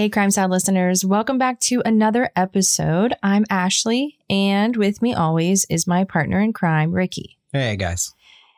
Hey, 0.00 0.08
Crime 0.08 0.30
Salad 0.30 0.52
listeners, 0.52 1.04
welcome 1.04 1.36
back 1.36 1.60
to 1.60 1.82
another 1.84 2.30
episode. 2.34 3.12
I'm 3.22 3.44
Ashley, 3.50 4.16
and 4.30 4.74
with 4.74 5.02
me 5.02 5.12
always 5.12 5.66
is 5.68 5.86
my 5.86 6.04
partner 6.04 6.40
in 6.40 6.54
crime, 6.54 6.92
Ricky. 6.92 7.36
Hey, 7.52 7.76
guys. 7.76 8.14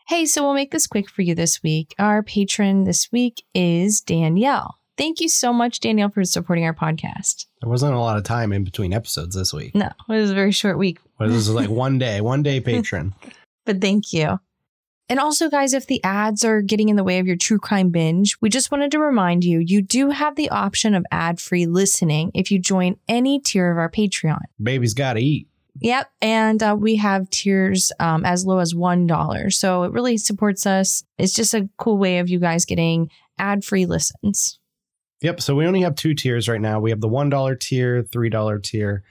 Hey, 0.07 0.25
so 0.25 0.45
we'll 0.45 0.55
make 0.55 0.71
this 0.71 0.87
quick 0.87 1.11
for 1.11 1.23
you 1.23 1.35
this 1.35 1.61
week. 1.61 1.97
Our 1.99 2.23
patron 2.23 2.85
this 2.85 3.11
week 3.11 3.43
is 3.55 4.01
Danielle. 4.01 4.79
Thank 4.97 5.21
you 5.21 5.29
so 5.29 5.53
much, 5.53 5.81
Danielle, 5.81 6.11
for 6.11 6.23
supporting 6.23 6.65
our 6.65 6.75
podcast. 6.75 7.47
There 7.61 7.69
wasn't 7.69 7.95
a 7.95 7.99
lot 7.99 8.19
of 8.19 8.23
time 8.23 8.53
in 8.53 8.63
between 8.63 8.93
episodes 8.93 9.35
this 9.35 9.53
week. 9.53 9.75
No, 9.75 9.91
it 10.09 10.13
was 10.13 10.31
a 10.31 10.35
very 10.37 10.53
short 10.53 10.79
week. 10.79 11.01
But 11.19 11.27
this 11.27 11.39
is 11.39 11.51
like 11.51 11.69
one 11.69 11.99
day, 11.99 12.21
one 12.21 12.45
day 12.45 12.61
patron. 12.61 13.17
but 13.65 13.81
thank 13.81 14.13
you. 14.13 14.39
And 15.09 15.19
also, 15.19 15.51
guys, 15.51 15.75
if 15.75 15.87
the 15.87 16.03
ads 16.05 16.45
are 16.45 16.63
getting 16.63 16.89
in 16.89 16.97
the 16.97 17.05
way 17.05 17.19
of 17.19 17.27
your 17.27 17.37
true 17.37 17.59
crime 17.59 17.91
binge, 17.91 18.37
we 18.41 18.49
just 18.49 18.71
wanted 18.71 18.91
to 18.93 18.99
remind 18.99 19.45
you 19.45 19.59
you 19.59 19.83
do 19.83 20.11
have 20.11 20.37
the 20.37 20.49
option 20.51 20.95
of 20.95 21.05
ad 21.11 21.41
free 21.41 21.67
listening 21.67 22.31
if 22.35 22.51
you 22.51 22.59
join 22.59 22.97
any 23.09 23.41
tier 23.41 23.71
of 23.71 23.79
our 23.79 23.91
Patreon. 23.91 24.41
Baby's 24.63 24.95
got 24.95 25.15
to 25.15 25.21
eat. 25.21 25.49
Yep. 25.81 26.11
And 26.21 26.63
uh, 26.63 26.77
we 26.79 26.97
have 26.97 27.29
tiers 27.31 27.93
um, 27.99 28.25
as 28.25 28.45
low 28.45 28.59
as 28.59 28.75
$1. 28.75 29.53
So 29.53 29.85
it 29.85 29.93
really 29.93 30.17
supports 30.17 30.67
us. 30.67 31.03
It's 31.19 31.33
just 31.33 31.55
a 31.55 31.69
cool 31.79 31.99
way 31.99 32.19
of 32.19 32.29
you 32.29 32.39
guys 32.39 32.65
getting 32.65 33.11
ad 33.39 33.65
free 33.65 33.87
listens. 33.87 34.59
Yep. 35.23 35.41
So 35.41 35.55
we 35.55 35.67
only 35.67 35.83
have 35.83 35.95
two 35.95 36.15
tiers 36.15 36.49
right 36.49 36.61
now. 36.61 36.81
We 36.81 36.91
have 36.91 37.01
the 37.01 37.09
$1 37.09 37.61
tier, 37.61 38.03
$3 38.03 38.63
tier. 38.63 39.03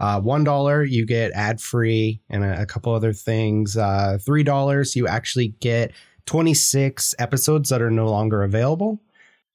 Uh, 0.00 0.18
$1, 0.18 0.90
you 0.90 1.04
get 1.04 1.30
ad 1.32 1.60
free 1.60 2.22
and 2.30 2.42
a, 2.42 2.62
a, 2.62 2.66
couple 2.66 2.94
other 2.94 3.12
things. 3.12 3.76
Uh, 3.76 4.16
$3, 4.18 4.96
you 4.96 5.06
actually 5.06 5.48
get 5.60 5.92
26 6.24 7.14
episodes 7.18 7.68
that 7.68 7.82
are 7.82 7.90
no 7.90 8.08
longer 8.08 8.42
available. 8.42 8.98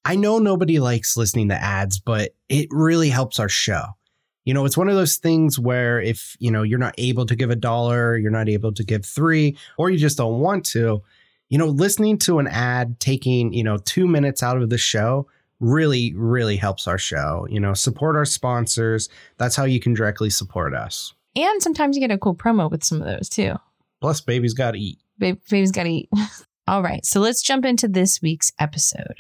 I 0.06 0.16
know 0.16 0.38
nobody 0.38 0.80
likes 0.80 1.18
listening 1.18 1.50
to 1.50 1.56
ads, 1.56 2.00
but 2.00 2.36
it 2.48 2.68
really 2.70 3.10
helps 3.10 3.40
our 3.40 3.50
show. 3.50 3.84
You 4.44 4.54
know, 4.54 4.66
it's 4.66 4.78
one 4.78 4.88
of 4.88 4.94
those 4.94 5.18
things 5.18 5.58
where 5.58 6.00
if, 6.00 6.38
you 6.40 6.52
know, 6.52 6.62
you're 6.62 6.78
not 6.78 6.94
able 7.00 7.26
to 7.26 7.36
give 7.36 7.50
a 7.50 7.56
dollar, 7.56 8.16
you're 8.16 8.30
not 8.30 8.48
able 8.48 8.72
to 8.74 8.84
give 8.84 9.04
three, 9.04 9.58
or 9.80 9.90
you 9.90 9.98
just 9.98 10.18
don't 10.18 10.40
want 10.40 10.64
to, 10.68 11.02
you 11.50 11.58
know, 11.58 11.66
listening 11.66 12.20
to 12.20 12.38
an 12.38 12.46
ad 12.46 13.00
taking, 13.00 13.52
you 13.52 13.64
know, 13.64 13.78
two 13.78 14.06
minutes 14.06 14.44
out 14.44 14.62
of 14.62 14.70
the 14.70 14.78
show 14.78 15.28
really, 15.60 16.14
really 16.16 16.58
helps 16.58 16.88
our 16.88 16.98
show. 16.98 17.48
You 17.50 17.60
know, 17.60 17.74
support 17.74 18.16
our 18.16 18.26
sponsors. 18.26 19.10
That's 19.38 19.56
how 19.56 19.66
you 19.66 19.80
can 19.80 19.94
directly 19.94 20.30
support 20.30 20.74
us. 20.74 21.14
And 21.36 21.62
sometimes 21.62 21.96
you 21.96 22.02
get 22.02 22.14
a 22.14 22.18
cool 22.18 22.36
promo 22.36 22.70
with 22.72 22.84
some 22.84 23.02
of 23.02 23.08
those 23.08 23.30
too. 23.30 23.56
Plus, 24.02 24.22
baby's 24.22 24.54
got 24.54 24.72
to 24.72 24.80
eat. 24.80 25.00
Ba- 25.18 25.38
baby's 25.50 25.72
got 25.72 25.84
to 25.84 25.90
eat. 25.90 26.10
All 26.68 26.82
right. 26.82 27.06
So 27.06 27.20
let's 27.20 27.42
jump 27.42 27.66
into 27.66 27.88
this 27.88 28.22
week's 28.22 28.52
episode. 28.60 29.16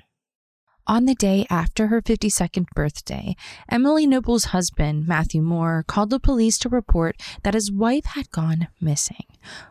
On 0.88 1.06
the 1.06 1.16
day 1.16 1.48
after 1.50 1.88
her 1.88 2.00
52nd 2.00 2.66
birthday, 2.76 3.36
Emily 3.70 4.06
Noble's 4.06 4.46
husband, 4.46 5.08
Matheau 5.08 5.42
Moore, 5.42 5.84
called 5.88 6.12
the 6.12 6.20
police 6.20 6.60
to 6.60 6.70
report 6.70 7.20
that 7.42 7.56
his 7.56 7.72
wife 7.72 8.06
had 8.06 8.30
gone 8.30 8.68
missing. 8.80 9.26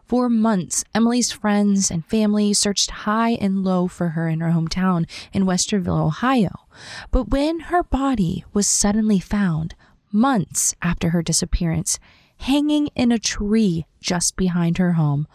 For 0.06 0.28
months, 0.28 0.84
Emily's 0.94 1.32
friends 1.32 1.90
and 1.90 2.04
family 2.06 2.52
searched 2.52 2.90
high 2.90 3.32
and 3.32 3.64
low 3.64 3.88
for 3.88 4.10
her 4.10 4.28
in 4.28 4.40
her 4.40 4.50
hometown 4.50 5.08
in 5.32 5.44
Westerville, 5.44 6.06
Ohio. 6.06 6.66
But 7.10 7.30
when 7.30 7.60
her 7.60 7.82
body 7.82 8.44
was 8.52 8.66
suddenly 8.66 9.18
found, 9.18 9.74
months 10.12 10.74
after 10.80 11.10
her 11.10 11.22
disappearance, 11.22 11.98
hanging 12.38 12.88
in 12.94 13.12
a 13.12 13.18
tree 13.18 13.86
just 14.00 14.36
behind 14.36 14.78
her 14.78 14.92
home, 14.92 15.26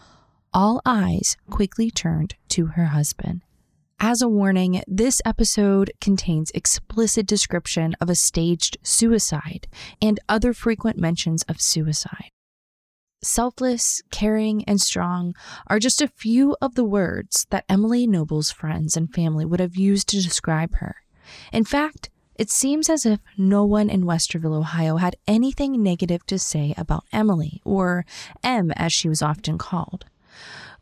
all 0.52 0.80
eyes 0.84 1.36
quickly 1.48 1.90
turned 1.90 2.34
to 2.48 2.66
her 2.66 2.86
husband. 2.86 3.42
As 4.02 4.22
a 4.22 4.28
warning, 4.28 4.82
this 4.88 5.20
episode 5.26 5.92
contains 6.00 6.50
explicit 6.52 7.26
description 7.26 7.94
of 8.00 8.08
a 8.08 8.14
staged 8.14 8.78
suicide 8.82 9.68
and 10.00 10.18
other 10.26 10.54
frequent 10.54 10.96
mentions 10.96 11.42
of 11.42 11.60
suicide. 11.60 12.30
Selfless, 13.22 14.00
caring, 14.10 14.64
and 14.64 14.80
strong 14.80 15.34
are 15.66 15.78
just 15.78 16.00
a 16.00 16.08
few 16.08 16.56
of 16.62 16.74
the 16.74 16.84
words 16.84 17.46
that 17.50 17.66
Emily 17.68 18.06
Noble's 18.06 18.50
friends 18.50 18.96
and 18.96 19.12
family 19.12 19.44
would 19.44 19.60
have 19.60 19.76
used 19.76 20.08
to 20.08 20.22
describe 20.22 20.76
her. 20.76 20.96
In 21.52 21.64
fact, 21.64 22.08
it 22.36 22.48
seems 22.48 22.88
as 22.88 23.04
if 23.04 23.20
no 23.36 23.62
one 23.62 23.90
in 23.90 24.04
Westerville, 24.04 24.56
Ohio 24.56 24.96
had 24.96 25.16
anything 25.28 25.82
negative 25.82 26.24
to 26.28 26.38
say 26.38 26.72
about 26.78 27.04
Emily, 27.12 27.60
or 27.62 28.06
M 28.42 28.70
as 28.70 28.94
she 28.94 29.10
was 29.10 29.20
often 29.20 29.58
called. 29.58 30.06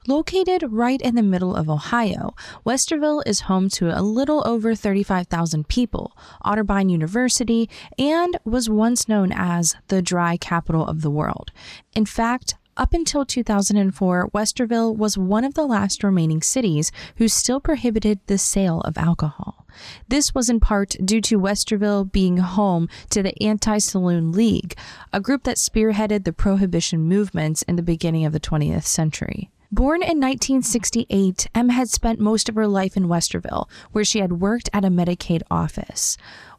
Located 0.06 0.64
right 0.70 1.00
in 1.02 1.16
the 1.16 1.22
middle 1.22 1.54
of 1.54 1.68
Ohio, 1.68 2.34
Westerville 2.64 3.22
is 3.26 3.40
home 3.40 3.68
to 3.70 3.90
a 3.90 4.00
little 4.00 4.46
over 4.46 4.74
35,000 4.74 5.68
people, 5.68 6.16
Otterbein 6.44 6.90
University, 6.90 7.68
and 7.98 8.38
was 8.44 8.70
once 8.70 9.08
known 9.08 9.32
as 9.32 9.76
the 9.88 10.00
dry 10.00 10.36
capital 10.36 10.86
of 10.86 11.02
the 11.02 11.10
world. 11.10 11.50
In 11.94 12.06
fact, 12.06 12.54
up 12.78 12.94
until 12.94 13.26
2004, 13.26 14.30
Westerville 14.32 14.96
was 14.96 15.18
one 15.18 15.44
of 15.44 15.54
the 15.54 15.66
last 15.66 16.04
remaining 16.04 16.42
cities 16.42 16.92
who 17.16 17.26
still 17.26 17.60
prohibited 17.60 18.20
the 18.26 18.38
sale 18.38 18.80
of 18.82 18.96
alcohol. 18.96 19.66
This 20.06 20.32
was 20.32 20.48
in 20.48 20.60
part 20.60 20.96
due 21.04 21.20
to 21.22 21.40
Westerville 21.40 22.10
being 22.10 22.36
home 22.36 22.88
to 23.10 23.22
the 23.22 23.34
Anti 23.42 23.78
Saloon 23.78 24.30
League, 24.30 24.76
a 25.12 25.20
group 25.20 25.42
that 25.42 25.56
spearheaded 25.56 26.24
the 26.24 26.32
prohibition 26.32 27.00
movements 27.00 27.62
in 27.62 27.74
the 27.74 27.82
beginning 27.82 28.24
of 28.24 28.32
the 28.32 28.40
20th 28.40 28.86
century. 28.86 29.50
Born 29.70 30.00
in 30.00 30.18
1968, 30.18 31.48
M 31.54 31.68
had 31.68 31.90
spent 31.90 32.18
most 32.18 32.48
of 32.48 32.54
her 32.54 32.66
life 32.66 32.96
in 32.96 33.06
Westerville, 33.06 33.68
where 33.92 34.04
she 34.04 34.20
had 34.20 34.40
worked 34.40 34.70
at 34.72 34.82
a 34.82 34.88
Medicaid 34.88 35.42
office. 35.50 36.16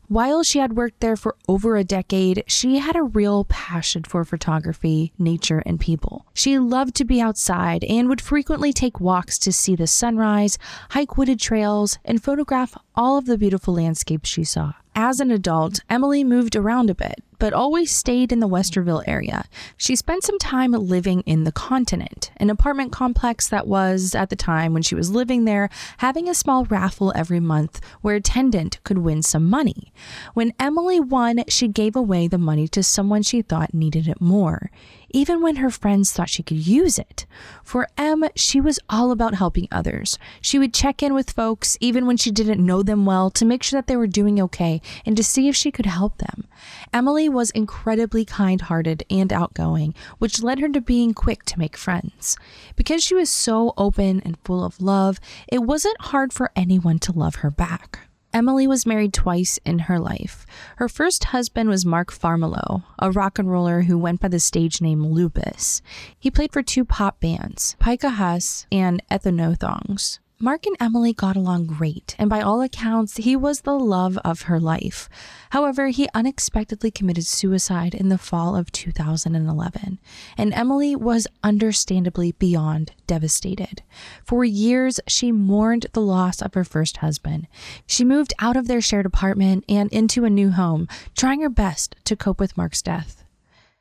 While 0.08 0.44
she 0.44 0.60
had 0.60 0.76
worked 0.76 1.00
there 1.00 1.16
for 1.16 1.36
over 1.48 1.76
a 1.76 1.84
decade, 1.84 2.44
she 2.46 2.78
had 2.78 2.96
a 2.96 3.02
real 3.02 3.46
passion 3.46 4.04
for 4.04 4.24
photography, 4.24 5.12
nature, 5.18 5.64
and 5.66 5.80
people. 5.80 6.28
She 6.36 6.60
loved 6.60 6.94
to 6.96 7.06
be 7.06 7.20
outside 7.20 7.84
and 7.84 8.10
would 8.10 8.22
frequently 8.22 8.74
take 8.74 9.00
walks 9.00 9.40
to 9.40 9.52
see 9.52 9.76
the 9.76 9.88
sunrise, 9.88 10.60
hike 10.92 11.18
wooded 11.18 11.40
trails, 11.40 11.98
and 12.06 12.24
photograph 12.24 12.78
all 12.96 13.18
of 13.18 13.26
the 13.26 13.40
beautiful 13.40 13.74
landscapes 13.74 14.30
she 14.30 14.44
saw. 14.44 14.74
As 15.02 15.22
an 15.22 15.32
adult, 15.32 15.80
Emily 15.90 16.26
moved 16.26 16.58
around 16.58 16.90
a 16.90 16.94
bit, 16.94 17.24
but 17.40 17.54
always 17.54 17.90
stayed 17.90 18.34
in 18.34 18.42
the 18.42 18.50
Westerville 18.50 19.06
area. 19.08 19.46
She 19.78 19.96
spent 19.96 20.26
some 20.26 20.38
time 20.40 20.74
living 20.74 21.22
in 21.22 21.46
the 21.46 21.54
continent, 21.54 22.32
an 22.36 22.50
apartment 22.50 22.92
complex 22.92 23.48
that 23.48 23.66
was, 23.66 24.14
at 24.14 24.30
the 24.30 24.36
time 24.36 24.74
when 24.74 24.84
she 24.84 24.96
was 24.96 25.10
living 25.10 25.46
there, 25.46 25.70
having 26.00 26.28
a 26.28 26.36
small 26.36 26.66
raffle 26.66 27.14
every 27.16 27.40
month 27.40 27.80
where 28.02 28.18
a 28.18 28.22
tenant 28.22 28.84
could 28.84 28.98
win 28.98 29.22
some 29.22 29.50
money. 29.50 29.94
When 30.34 30.52
Emily 30.60 31.00
won, 31.00 31.46
she 31.48 31.70
gave 31.70 31.96
away 31.96 32.28
the 32.28 32.38
money 32.38 32.68
to 32.68 32.84
someone 32.84 33.24
she 33.24 33.42
thought 33.42 33.74
needed 33.74 34.06
it 34.06 34.20
more 34.20 34.70
even 35.12 35.42
when 35.42 35.58
her 35.58 35.70
friends 35.70 36.12
thought 36.12 36.30
she 36.30 36.44
could 36.44 36.66
use 36.66 37.00
it. 37.00 37.26
For 37.64 37.88
M, 37.98 38.26
she 38.36 38.62
was 38.62 38.80
all 38.90 39.12
about 39.12 39.36
helping 39.36 39.68
others. 39.72 40.18
She 40.42 40.60
would 40.60 40.74
check 40.74 41.02
in 41.02 41.14
with 41.14 41.32
folks, 41.32 41.78
even 41.80 42.06
when 42.06 42.18
she 42.18 42.32
didn't 42.32 42.66
know 42.66 42.84
them 42.84 43.06
well, 43.06 43.30
to 43.32 43.46
make 43.46 43.64
sure 43.64 43.78
that 43.78 43.88
they 43.88 43.98
were 43.98 44.08
doing 44.08 44.42
okay 44.42 44.82
and 45.06 45.16
to 45.18 45.24
see 45.24 45.48
if 45.48 45.56
she 45.56 45.72
could 45.72 45.86
help 45.86 46.18
them. 46.18 46.48
Emily 46.94 47.30
was 47.30 47.52
incredibly 47.52 48.26
kind 48.26 48.62
hearted 48.62 49.04
and 49.10 49.32
outgoing, 49.32 49.94
which 50.18 50.44
led 50.44 50.60
her 50.60 50.70
to 50.70 50.82
being 50.82 51.14
quick 51.14 51.44
to 51.46 51.60
make 51.60 51.78
friends. 51.78 52.38
Because 52.76 53.04
she 53.04 53.16
was 53.16 53.30
so 53.30 53.74
open 53.78 54.22
and 54.26 54.38
full 54.44 54.64
of 54.64 54.82
love, 54.82 55.20
it 55.48 55.60
wasn't 55.60 56.02
hard 56.02 56.34
for 56.34 56.52
anyone 56.56 57.00
to 57.00 57.12
love 57.12 57.36
her 57.36 57.52
back. 57.52 58.09
Emily 58.34 58.68
was 58.68 58.86
married 58.86 59.14
twice 59.14 59.60
in 59.66 59.80
her 59.80 60.00
life. 60.00 60.46
Her 60.78 60.88
first 60.88 61.26
husband 61.26 61.68
was 61.70 61.86
Mark 61.86 62.12
Farmelo, 62.12 62.84
a 63.00 63.12
rock 63.12 63.40
and 63.40 63.50
roller 63.50 63.84
who 63.84 63.98
went 63.98 64.22
by 64.22 64.28
the 64.28 64.40
stage 64.40 64.82
name 64.82 65.06
Lupus. 65.06 65.82
He 66.18 66.30
played 66.30 66.54
for 66.54 66.62
two 66.62 66.86
pop 66.86 67.20
bands, 67.20 67.76
Pika 67.80 68.14
Huss 68.14 68.68
and 68.72 69.02
Ethnothongs. 69.10 70.20
Mark 70.42 70.66
and 70.66 70.78
Emily 70.80 71.12
got 71.12 71.36
along 71.36 71.66
great, 71.66 72.16
and 72.18 72.30
by 72.30 72.40
all 72.40 72.62
accounts, 72.62 73.18
he 73.18 73.36
was 73.36 73.62
the 73.62 73.78
love 73.78 74.18
of 74.20 74.44
her 74.44 74.58
life. 74.58 75.10
However, 75.50 75.90
he 75.90 76.08
unexpectedly 76.14 76.92
committed 76.92 77.26
suicide 77.26 77.94
in 77.94 78.08
the 78.08 78.18
fall 78.18 78.56
of 78.56 78.72
2011, 78.72 80.00
and 80.38 80.54
Emily 80.54 80.96
was 80.96 81.28
understandably 81.44 82.32
beyond 82.32 82.94
devastated. 83.06 83.84
For 84.24 84.46
years, 84.46 85.02
she 85.10 85.34
mourned 85.34 85.88
the 85.92 86.00
loss 86.00 86.42
of 86.42 86.54
her 86.54 86.64
first 86.64 86.98
husband. 86.98 87.46
She 87.86 88.06
moved 88.06 88.34
out 88.40 88.56
of 88.56 88.70
their 88.70 88.80
shared 88.80 89.06
apartment 89.06 89.66
and 89.68 89.92
into 89.92 90.24
a 90.24 90.30
new 90.30 90.52
home, 90.52 90.88
trying 91.18 91.42
her 91.42 91.50
best 91.50 91.98
to 92.06 92.16
cope 92.16 92.40
with 92.40 92.56
Mark's 92.56 92.82
death. 92.82 93.26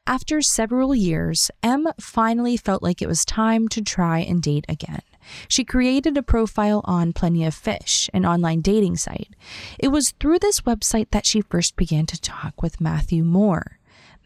After 0.08 0.42
several 0.42 0.92
years, 0.92 1.52
M 1.62 1.86
finally 2.00 2.56
felt 2.56 2.82
like 2.82 3.00
it 3.00 3.08
was 3.08 3.24
time 3.24 3.68
to 3.68 3.82
try 3.82 4.18
and 4.18 4.42
date 4.42 4.64
again. 4.68 5.02
She 5.48 5.64
created 5.64 6.16
a 6.16 6.22
profile 6.22 6.82
on 6.84 7.12
Plenty 7.12 7.44
of 7.44 7.54
Fish, 7.54 8.08
an 8.12 8.24
online 8.24 8.60
dating 8.60 8.96
site. 8.96 9.34
It 9.78 9.88
was 9.88 10.12
through 10.20 10.38
this 10.40 10.62
website 10.62 11.10
that 11.10 11.26
she 11.26 11.40
first 11.40 11.76
began 11.76 12.06
to 12.06 12.20
talk 12.20 12.62
with 12.62 12.80
Matheau 12.80 13.22
Moore. 13.22 13.78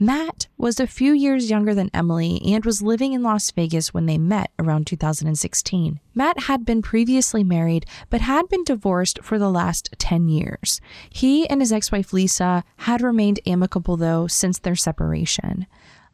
Matt 0.02 0.48
was 0.58 0.80
a 0.80 0.86
few 0.88 1.12
years 1.12 1.48
younger 1.48 1.74
than 1.74 1.88
Emily 1.94 2.40
and 2.44 2.64
was 2.64 2.82
living 2.82 3.12
in 3.12 3.22
Las 3.22 3.52
Vegas 3.52 3.94
when 3.94 4.06
they 4.06 4.18
met 4.18 4.50
around 4.58 4.84
2016. 4.88 6.00
Matt 6.12 6.40
had 6.40 6.64
been 6.64 6.82
previously 6.82 7.44
married 7.44 7.86
but 8.10 8.20
had 8.20 8.48
been 8.48 8.64
divorced 8.64 9.22
for 9.22 9.38
the 9.38 9.48
last 9.48 9.94
10 9.98 10.28
years. 10.28 10.80
He 11.08 11.48
and 11.48 11.60
his 11.60 11.72
ex 11.72 11.92
wife 11.92 12.12
Lisa 12.12 12.64
had 12.78 13.00
remained 13.00 13.38
amicable 13.46 13.96
though 13.96 14.26
since 14.26 14.58
their 14.58 14.74
separation. 14.74 15.66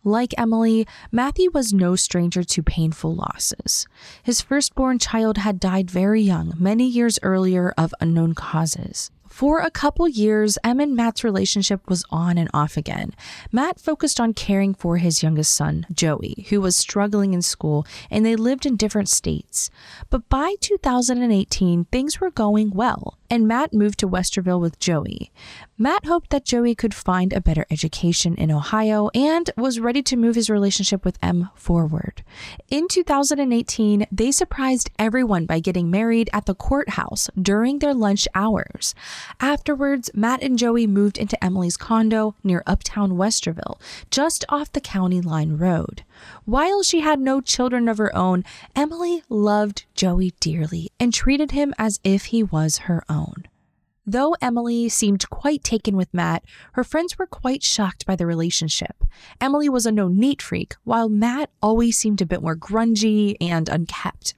Like 0.05 0.33
Emily, 0.39 0.87
Matheau 1.11 1.51
was 1.53 1.73
no 1.73 1.97
stranger 1.97 2.45
to 2.45 2.63
painful 2.63 3.15
losses. 3.17 3.87
His 4.23 4.41
firstborn 4.41 4.99
child 4.99 5.39
had 5.39 5.59
died 5.59 5.91
very 5.91 6.23
young, 6.23 6.55
many 6.57 6.87
years 6.87 7.19
earlier 7.23 7.75
of 7.77 7.93
unknown 8.01 8.35
causes. 8.35 9.11
For 9.29 9.61
a 9.61 9.71
couple 9.71 10.09
years, 10.09 10.59
Em 10.65 10.81
and 10.81 10.97
Matt's 10.97 11.23
relationship 11.23 11.89
was 11.89 12.05
on 12.11 12.39
and 12.39 12.49
off 12.55 12.77
again. 12.77 13.13
Matt 13.53 13.79
focused 13.79 14.19
on 14.19 14.33
caring 14.35 14.75
for 14.75 14.97
his 14.97 15.23
youngest 15.23 15.55
son, 15.55 15.87
Joey, 15.93 16.47
who 16.49 16.61
was 16.61 16.77
struggling 16.77 17.35
in 17.35 17.43
school, 17.43 17.87
and 18.11 18.25
they 18.25 18.37
lived 18.37 18.67
in 18.67 18.77
different 18.77 19.09
states. 19.09 19.71
But 20.11 20.29
by 20.29 20.55
2018, 20.61 21.85
things 21.87 22.21
were 22.21 22.31
going 22.31 22.71
well, 22.71 23.19
and 23.31 23.47
Matt 23.47 23.75
moved 23.75 23.99
to 24.01 24.09
Westerville 24.09 24.61
with 24.61 24.79
Joey. 24.79 25.31
Matt 25.77 26.07
hoped 26.07 26.31
that 26.31 26.45
Joey 26.45 26.75
could 26.75 26.95
find 26.95 27.33
a 27.33 27.41
better 27.41 27.67
education 27.71 28.35
in 28.35 28.51
Ohio 28.51 29.11
and 29.15 29.51
was 29.57 29.79
ready 29.79 30.03
to 30.03 30.17
move 30.17 30.35
his 30.35 30.51
relationship 30.51 31.05
with 31.05 31.19
Em 31.23 31.51
forward. 31.55 32.25
In 32.69 32.89
2018, 32.89 34.07
they 34.11 34.33
surprised 34.33 34.91
everyone 34.99 35.47
by 35.47 35.61
getting 35.61 35.91
married 35.91 36.31
at 36.33 36.47
the 36.47 36.55
courthouse 36.55 37.31
during 37.41 37.79
their 37.79 37.95
lunch 37.95 38.27
hours. 38.35 38.95
Afterwards, 39.41 40.11
Matt 40.15 40.43
and 40.43 40.59
Joey 40.59 40.87
moved 40.87 41.19
into 41.19 41.43
Emily's 41.43 41.77
condo 41.77 42.35
near 42.45 42.63
uptown 42.67 43.13
Westerville, 43.13 43.81
just 44.11 44.45
off 44.49 44.73
the 44.73 44.81
county 44.81 45.21
line 45.21 45.57
road. 45.57 46.05
While 46.45 46.83
she 46.83 47.01
had 47.01 47.21
no 47.21 47.41
children 47.41 47.89
of 47.89 47.99
her 47.99 48.15
own, 48.17 48.45
Emily 48.75 49.23
loved 49.29 49.85
Joey 49.95 50.35
dearly 50.41 50.91
and 51.01 51.13
treated 51.13 51.51
him 51.51 51.75
as 51.79 52.01
if 52.05 52.27
he 52.27 52.43
was 52.43 52.79
her 52.79 53.05
own. 53.09 53.45
Though 54.11 54.35
Emily 54.41 54.89
seemed 54.89 55.29
quite 55.29 55.63
taken 55.63 55.95
with 55.95 56.15
Matt, 56.15 56.43
her 56.73 56.83
friends 56.83 57.19
were 57.19 57.27
quite 57.27 57.63
shocked 57.63 58.07
by 58.07 58.17
the 58.17 58.25
relationship. 58.25 59.05
Emily 59.39 59.69
was 59.69 59.85
a 59.85 59.93
no 59.93 60.09
neat 60.09 60.41
freak, 60.41 60.77
while 60.85 61.11
Matt 61.11 61.51
always 61.61 61.99
seemed 61.99 62.23
a 62.23 62.27
bit 62.27 62.41
more 62.41 62.57
grungy 62.57 63.37
and 63.39 63.69
unkept. 63.69 64.33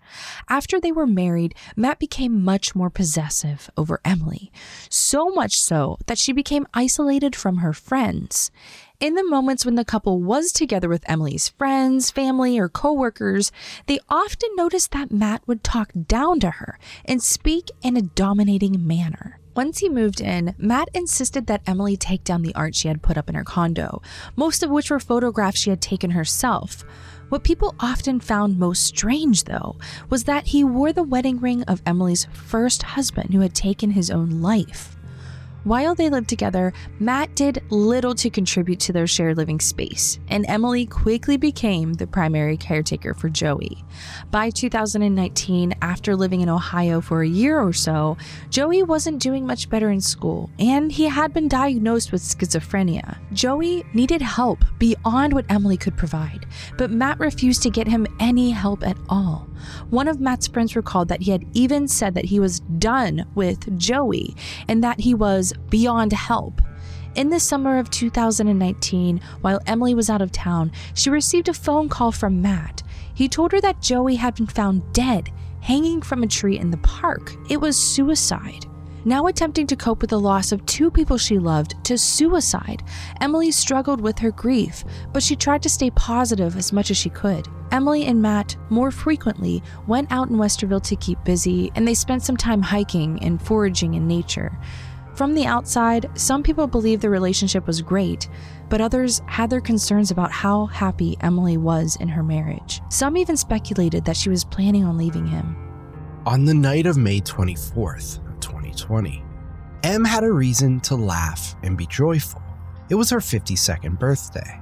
After 0.49 0.81
they 0.81 0.91
were 0.91 1.07
married, 1.07 1.55
Matt 1.77 2.01
became 2.01 2.43
much 2.43 2.75
more 2.75 2.91
possessive 2.91 3.71
over 3.77 4.01
Emily, 4.05 4.51
so 4.89 5.29
much 5.31 5.55
so 5.55 5.99
that 6.09 6.19
she 6.19 6.33
became 6.33 6.67
isolated 6.75 7.37
from 7.37 7.59
her 7.59 7.73
friends. 7.73 8.51
In 8.99 9.15
the 9.15 9.23
moments 9.23 9.65
when 9.65 9.77
the 9.77 9.85
couple 9.85 10.21
was 10.21 10.51
together 10.51 10.89
with 10.89 11.09
Emily's 11.09 11.49
friends, 11.49 12.11
family, 12.11 12.59
or 12.59 12.69
coworkers, 12.69 13.53
they 13.87 14.01
often 14.09 14.51
noticed 14.57 14.91
that 14.91 15.13
Matt 15.13 15.47
would 15.47 15.63
talk 15.63 15.93
down 16.09 16.41
to 16.41 16.51
her 16.51 16.77
and 17.05 17.23
speak 17.23 17.71
in 17.83 17.97
a 17.97 18.03
dominating 18.03 18.85
manner. 18.85 19.40
Once 19.55 19.79
he 19.79 19.89
moved 19.89 20.21
in, 20.21 20.55
Matt 20.59 20.89
insisted 20.95 21.47
that 21.47 21.63
Emily 21.67 21.97
take 21.97 22.23
down 22.23 22.43
the 22.43 22.55
art 22.55 22.75
she 22.75 22.87
had 22.87 23.03
put 23.03 23.19
up 23.19 23.29
in 23.29 23.35
her 23.35 23.43
condo, 23.43 24.01
most 24.37 24.63
of 24.63 24.71
which 24.71 24.91
were 24.91 25.01
photographs 25.01 25.59
she 25.59 25.71
had 25.71 25.81
taken 25.81 26.13
herself. 26.13 26.85
What 27.31 27.43
people 27.43 27.75
often 27.81 28.21
found 28.21 28.59
most 28.59 28.85
strange, 28.85 29.45
though, 29.45 29.77
was 30.09 30.25
that 30.25 30.49
he 30.49 30.63
wore 30.63 30.93
the 30.93 31.03
wedding 31.03 31.41
ring 31.41 31.65
of 31.65 31.83
Emily's 31.85 32.27
first 32.33 32.83
husband 32.83 33.35
who 33.35 33.41
had 33.41 33.55
taken 33.55 33.91
his 33.93 34.11
own 34.11 34.41
life. 34.41 34.97
While 35.65 35.95
they 35.95 36.09
lived 36.09 36.29
together, 36.29 36.73
Matt 36.99 37.35
did 37.35 37.63
little 37.69 38.15
to 38.15 38.31
contribute 38.31 38.81
to 38.81 38.95
their 38.95 39.07
shared 39.07 39.37
living 39.37 39.61
space, 39.61 40.19
and 40.29 40.47
Emily 40.49 40.87
quickly 40.87 41.37
became 41.37 41.93
the 41.93 42.07
primary 42.07 42.57
caretaker 42.57 43.13
for 43.13 43.29
Joey. 43.29 43.85
By 44.31 44.49
2019, 44.49 45.75
after 45.83 46.17
living 46.17 46.41
in 46.41 46.49
Ohio 46.49 47.03
for 47.03 47.23
a 47.23 47.29
year 47.29 47.61
or 47.61 47.75
so, 47.75 48.17
Joey 48.49 48.83
wasn't 48.83 49.21
doing 49.21 49.47
much 49.47 49.69
better 49.69 49.91
in 49.91 50.01
school, 50.01 50.49
and 50.59 50.91
he 50.91 51.05
had 51.05 51.35
been 51.35 51.49
diagnosed 51.49 52.11
with 52.11 52.23
schizophrenia. 52.23 53.19
Joey 53.35 53.85
needed 53.93 54.23
help 54.23 54.65
beyond 54.79 55.35
what 55.35 55.45
Emily 55.51 55.77
could 55.77 55.97
provide, 55.97 56.47
but 56.79 56.91
Matt 56.91 57.21
refused 57.21 57.63
to 57.65 57.71
get 57.71 57.87
him 57.87 58.07
any 58.19 58.51
help 58.51 58.83
at 58.83 58.97
all. 59.11 59.50
One 59.91 60.09
of 60.09 60.21
Matt's 60.21 60.49
friends 60.49 60.77
recalled 60.77 61.09
that 61.09 61.23
he 61.23 61.31
had 61.31 61.45
even 61.53 61.89
said 61.89 62.15
that 62.15 62.27
he 62.27 62.41
was 62.41 62.61
done 62.61 63.27
with 63.35 63.79
Joey 63.79 64.35
and 64.69 64.83
that 64.85 65.01
he 65.01 65.15
was 65.15 65.53
beyond 65.69 66.13
help. 66.13 66.61
In 67.15 67.31
the 67.31 67.41
summer 67.41 67.79
of 67.79 67.91
2019, 67.91 69.21
while 69.41 69.61
Emily 69.67 69.95
was 69.95 70.09
out 70.09 70.23
of 70.23 70.31
town, 70.31 70.71
she 70.95 71.11
received 71.11 71.49
a 71.49 71.55
phone 71.55 71.89
call 71.89 72.13
from 72.13 72.41
Matt. 72.41 72.83
He 73.13 73.29
told 73.29 73.53
her 73.53 73.61
that 73.61 73.83
Joey 73.83 74.17
had 74.17 74.37
been 74.37 74.47
found 74.47 74.93
dead, 74.93 75.31
hanging 75.61 76.03
from 76.03 76.23
a 76.23 76.29
tree 76.29 76.59
in 76.59 76.71
the 76.71 76.77
park. 76.79 77.35
It 77.49 77.61
was 77.61 77.77
suicide. 77.77 78.67
Now 79.05 79.29
attempting 79.29 79.67
to 79.69 79.77
cope 79.77 80.03
with 80.03 80.11
the 80.11 80.21
loss 80.21 80.53
of 80.53 80.65
two 80.67 80.91
people 80.91 81.17
she 81.17 81.39
loved 81.39 81.83
to 81.85 81.97
suicide, 81.97 82.83
Emily 83.23 83.51
struggled 83.51 83.99
with 83.99 84.19
her 84.19 84.31
grief, 84.31 84.85
but 85.15 85.23
she 85.23 85.37
tried 85.37 85.63
to 85.63 85.71
stay 85.71 85.91
positive 85.93 86.55
as 86.55 86.71
much 86.71 86.91
as 86.91 86.99
she 86.99 87.09
could. 87.09 87.49
Emily 87.73 88.05
and 88.05 88.21
Matt 88.21 88.57
more 88.69 88.91
frequently 88.91 89.63
went 89.87 90.13
out 90.13 90.29
in 90.29 90.37
Westerville 90.37 90.83
to 90.83 90.97
keep 90.97 91.23
busy, 91.25 91.73
and 91.75 91.89
they 91.89 91.95
spent 91.95 92.23
some 92.23 92.37
time 92.37 92.61
hiking 92.61 93.19
and 93.23 93.41
foraging 93.41 93.95
in 93.95 94.07
nature. 94.07 94.59
From 95.15 95.35
the 95.35 95.47
outside, 95.47 96.11
some 96.15 96.43
people 96.43 96.67
believed 96.67 97.01
the 97.01 97.09
relationship 97.09 97.67
was 97.67 97.81
great, 97.81 98.29
but 98.69 98.83
others 98.83 99.23
had 99.25 99.49
their 99.49 99.63
concerns 99.63 100.11
about 100.11 100.31
how 100.31 100.67
happy 100.67 101.17
Emily 101.23 101.57
was 101.57 101.97
in 101.97 102.09
her 102.09 102.23
marriage. 102.23 102.83
Some 102.91 103.17
even 103.17 103.39
speculated 103.39 104.05
that 104.05 104.17
she 104.17 104.29
was 104.29 104.45
planning 104.45 104.85
on 104.85 104.99
leaving 104.99 105.27
him. 105.27 105.57
On 106.27 106.45
the 106.45 106.55
night 106.55 106.85
of 106.85 106.99
May 106.99 107.21
24th, 107.21 108.21
2020. 108.81 109.23
Em 109.83 110.05
had 110.05 110.25
a 110.25 110.33
reason 110.33 110.81
to 110.81 110.95
laugh 110.95 111.55
and 111.63 111.77
be 111.77 111.87
joyful. 111.87 112.43
It 112.91 112.95
was 112.95 113.11
her 113.11 113.19
52nd 113.19 113.99
birthday. 113.99 114.61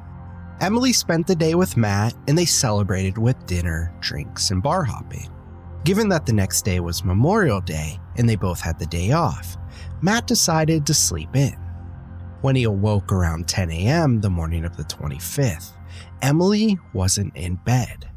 Emily 0.61 0.93
spent 0.93 1.27
the 1.27 1.37
day 1.37 1.55
with 1.55 1.77
Matt 1.77 2.15
and 2.27 2.37
they 2.37 2.45
celebrated 2.45 3.17
with 3.17 3.47
dinner, 3.47 3.93
drinks, 4.01 4.51
and 4.51 4.63
bar 4.63 4.85
hopping. 4.85 5.29
Given 5.85 6.09
that 6.11 6.27
the 6.27 6.33
next 6.33 6.63
day 6.63 6.81
was 6.81 7.05
Memorial 7.05 7.61
Day 7.61 7.99
and 8.17 8.29
they 8.29 8.37
both 8.37 8.61
had 8.61 8.79
the 8.79 8.87
day 8.87 9.13
off, 9.13 9.57
Matt 10.03 10.27
decided 10.27 10.87
to 10.87 10.95
sleep 10.95 11.35
in. 11.35 11.57
When 12.41 12.55
he 12.55 12.65
awoke 12.65 13.13
around 13.13 13.49
10 13.49 13.71
a.m. 13.71 14.21
the 14.21 14.31
morning 14.31 14.65
of 14.65 14.77
the 14.77 14.85
25th, 14.85 15.73
Emily 16.23 16.79
wasn't 16.93 17.37
in 17.37 17.57
bed. 17.57 18.09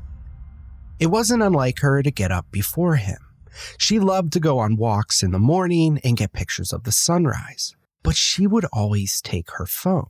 It 0.99 1.07
wasn't 1.07 1.43
unlike 1.43 1.79
her 1.79 2.03
to 2.03 2.11
get 2.11 2.31
up 2.31 2.51
before 2.51 2.95
him. 2.95 3.17
She 3.77 3.99
loved 3.99 4.33
to 4.33 4.39
go 4.39 4.59
on 4.59 4.75
walks 4.75 5.23
in 5.23 5.31
the 5.31 5.39
morning 5.39 5.99
and 6.03 6.17
get 6.17 6.33
pictures 6.33 6.73
of 6.73 6.83
the 6.83 6.91
sunrise, 6.91 7.75
but 8.03 8.15
she 8.15 8.47
would 8.47 8.65
always 8.71 9.21
take 9.21 9.51
her 9.51 9.65
phone. 9.65 10.09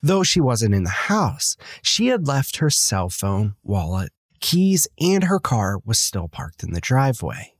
Though 0.00 0.22
she 0.22 0.40
wasn't 0.40 0.74
in 0.74 0.84
the 0.84 0.90
house, 0.90 1.56
she 1.82 2.06
had 2.06 2.26
left 2.26 2.56
her 2.56 2.70
cell 2.70 3.08
phone, 3.08 3.54
wallet, 3.62 4.12
keys, 4.40 4.86
and 5.00 5.24
her 5.24 5.40
car 5.40 5.78
was 5.84 5.98
still 5.98 6.28
parked 6.28 6.62
in 6.62 6.72
the 6.72 6.80
driveway. 6.80 7.54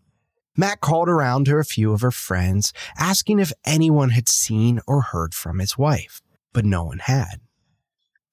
Matt 0.57 0.81
called 0.81 1.09
around 1.09 1.47
to 1.47 1.57
a 1.57 1.65
few 1.65 1.93
of 1.93 2.01
her 2.01 2.11
friends, 2.11 2.73
asking 2.99 3.39
if 3.39 3.53
anyone 3.65 4.11
had 4.11 4.29
seen 4.29 4.81
or 4.87 5.03
heard 5.03 5.35
from 5.35 5.59
his 5.59 5.79
wife, 5.79 6.21
but 6.53 6.65
no 6.65 6.85
one 6.85 6.99
had. 6.99 7.41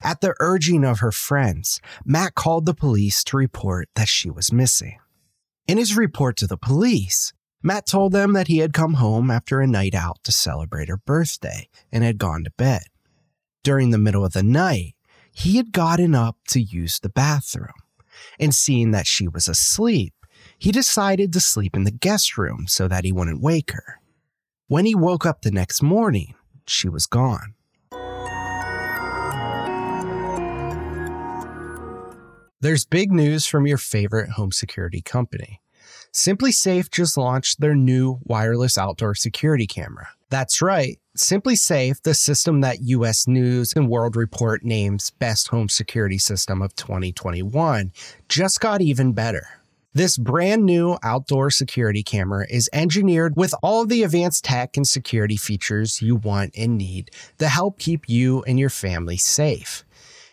At 0.02 0.20
the 0.20 0.34
urging 0.40 0.84
of 0.84 1.00
her 1.00 1.12
friends, 1.12 1.80
Matt 2.04 2.34
called 2.34 2.66
the 2.66 2.74
police 2.74 3.24
to 3.24 3.36
report 3.36 3.88
that 3.94 4.08
she 4.08 4.30
was 4.30 4.52
missing. 4.52 4.98
In 5.68 5.78
his 5.78 5.96
report 5.96 6.36
to 6.36 6.46
the 6.46 6.56
police, 6.56 7.32
Matt 7.60 7.86
told 7.86 8.12
them 8.12 8.34
that 8.34 8.46
he 8.46 8.58
had 8.58 8.72
come 8.72 8.94
home 8.94 9.32
after 9.32 9.60
a 9.60 9.66
night 9.66 9.94
out 9.94 10.22
to 10.22 10.30
celebrate 10.30 10.88
her 10.88 10.96
birthday 10.96 11.68
and 11.90 12.04
had 12.04 12.18
gone 12.18 12.44
to 12.44 12.52
bed. 12.52 12.84
During 13.64 13.90
the 13.90 13.98
middle 13.98 14.24
of 14.24 14.32
the 14.32 14.44
night, 14.44 14.94
he 15.32 15.56
had 15.56 15.72
gotten 15.72 16.14
up 16.14 16.36
to 16.48 16.62
use 16.62 17.00
the 17.00 17.08
bathroom, 17.08 17.74
and 18.38 18.54
seeing 18.54 18.92
that 18.92 19.08
she 19.08 19.26
was 19.26 19.48
asleep, 19.48 20.14
he 20.56 20.70
decided 20.70 21.32
to 21.32 21.40
sleep 21.40 21.74
in 21.74 21.82
the 21.82 21.90
guest 21.90 22.38
room 22.38 22.66
so 22.68 22.86
that 22.86 23.04
he 23.04 23.10
wouldn't 23.10 23.42
wake 23.42 23.72
her. 23.72 24.00
When 24.68 24.86
he 24.86 24.94
woke 24.94 25.26
up 25.26 25.42
the 25.42 25.50
next 25.50 25.82
morning, 25.82 26.36
she 26.68 26.88
was 26.88 27.06
gone. 27.06 27.55
There's 32.62 32.86
big 32.86 33.12
news 33.12 33.44
from 33.44 33.66
your 33.66 33.76
favorite 33.76 34.30
home 34.30 34.50
security 34.50 35.02
company. 35.02 35.60
SimpliSafe 36.10 36.90
just 36.90 37.18
launched 37.18 37.60
their 37.60 37.74
new 37.74 38.18
wireless 38.24 38.78
outdoor 38.78 39.14
security 39.14 39.66
camera. 39.66 40.08
That's 40.30 40.62
right, 40.62 40.98
SimpliSafe, 41.18 42.00
the 42.02 42.14
system 42.14 42.62
that 42.62 42.80
US 42.80 43.28
News 43.28 43.74
and 43.76 43.90
World 43.90 44.16
Report 44.16 44.64
names 44.64 45.10
Best 45.10 45.48
Home 45.48 45.68
Security 45.68 46.16
System 46.16 46.62
of 46.62 46.74
2021, 46.76 47.92
just 48.26 48.58
got 48.58 48.80
even 48.80 49.12
better. 49.12 49.46
This 49.92 50.16
brand 50.16 50.64
new 50.64 50.96
outdoor 51.02 51.50
security 51.50 52.02
camera 52.02 52.46
is 52.48 52.70
engineered 52.72 53.34
with 53.36 53.54
all 53.62 53.82
of 53.82 53.90
the 53.90 54.02
advanced 54.02 54.44
tech 54.44 54.78
and 54.78 54.88
security 54.88 55.36
features 55.36 56.00
you 56.00 56.16
want 56.16 56.54
and 56.56 56.78
need 56.78 57.10
to 57.38 57.48
help 57.48 57.78
keep 57.78 58.08
you 58.08 58.42
and 58.44 58.58
your 58.58 58.70
family 58.70 59.18
safe. 59.18 59.84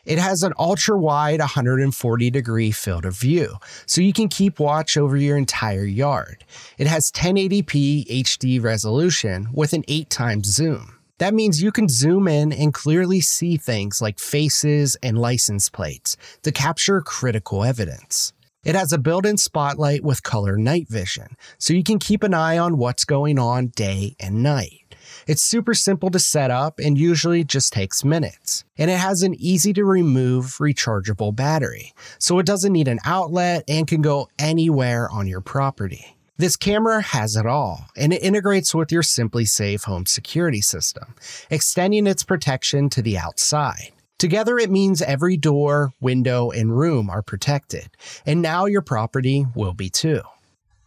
It 0.05 0.19
has 0.19 0.43
an 0.43 0.53
ultra 0.59 0.97
wide 0.97 1.39
140 1.39 2.29
degree 2.29 2.71
field 2.71 3.05
of 3.05 3.17
view, 3.17 3.55
so 3.85 4.01
you 4.01 4.11
can 4.11 4.27
keep 4.27 4.59
watch 4.59 4.97
over 4.97 5.15
your 5.15 5.37
entire 5.37 5.85
yard. 5.85 6.43
It 6.77 6.87
has 6.87 7.11
1080p 7.11 8.07
HD 8.23 8.61
resolution 8.61 9.47
with 9.53 9.71
an 9.71 9.85
8 9.87 10.09
times 10.09 10.47
zoom. 10.47 10.97
That 11.19 11.33
means 11.33 11.61
you 11.61 11.71
can 11.71 11.87
zoom 11.87 12.27
in 12.27 12.51
and 12.51 12.73
clearly 12.73 13.21
see 13.21 13.55
things 13.55 14.01
like 14.01 14.19
faces 14.19 14.97
and 15.01 15.17
license 15.17 15.69
plates 15.69 16.17
to 16.41 16.51
capture 16.51 16.99
critical 16.99 17.63
evidence. 17.63 18.33
It 18.65 18.75
has 18.75 18.91
a 18.91 18.97
built 18.97 19.25
in 19.25 19.37
spotlight 19.37 20.03
with 20.03 20.23
color 20.23 20.57
night 20.57 20.89
vision, 20.89 21.37
so 21.57 21.73
you 21.73 21.83
can 21.83 21.99
keep 21.99 22.23
an 22.23 22.33
eye 22.33 22.57
on 22.57 22.77
what's 22.77 23.05
going 23.05 23.39
on 23.39 23.67
day 23.67 24.17
and 24.19 24.43
night. 24.43 24.82
It's 25.27 25.43
super 25.43 25.73
simple 25.73 26.09
to 26.11 26.19
set 26.19 26.51
up 26.51 26.79
and 26.79 26.97
usually 26.97 27.43
just 27.43 27.73
takes 27.73 28.03
minutes. 28.03 28.63
And 28.77 28.89
it 28.89 28.97
has 28.97 29.23
an 29.23 29.35
easy 29.35 29.73
to 29.73 29.85
remove 29.85 30.57
rechargeable 30.59 31.35
battery, 31.35 31.93
so 32.19 32.39
it 32.39 32.45
doesn't 32.45 32.73
need 32.73 32.87
an 32.87 32.99
outlet 33.05 33.63
and 33.67 33.87
can 33.87 34.01
go 34.01 34.29
anywhere 34.37 35.09
on 35.09 35.27
your 35.27 35.41
property. 35.41 36.17
This 36.37 36.55
camera 36.55 37.01
has 37.01 37.35
it 37.35 37.45
all, 37.45 37.85
and 37.95 38.11
it 38.11 38.23
integrates 38.23 38.73
with 38.73 38.91
your 38.91 39.03
SimpliSafe 39.03 39.83
home 39.83 40.07
security 40.07 40.61
system, 40.61 41.15
extending 41.49 42.07
its 42.07 42.23
protection 42.23 42.89
to 42.89 43.03
the 43.03 43.17
outside. 43.17 43.91
Together, 44.17 44.57
it 44.57 44.71
means 44.71 45.01
every 45.01 45.37
door, 45.37 45.91
window, 46.01 46.49
and 46.49 46.77
room 46.77 47.09
are 47.09 47.21
protected, 47.21 47.89
and 48.25 48.41
now 48.41 48.65
your 48.65 48.81
property 48.81 49.45
will 49.53 49.73
be 49.73 49.89
too. 49.89 50.21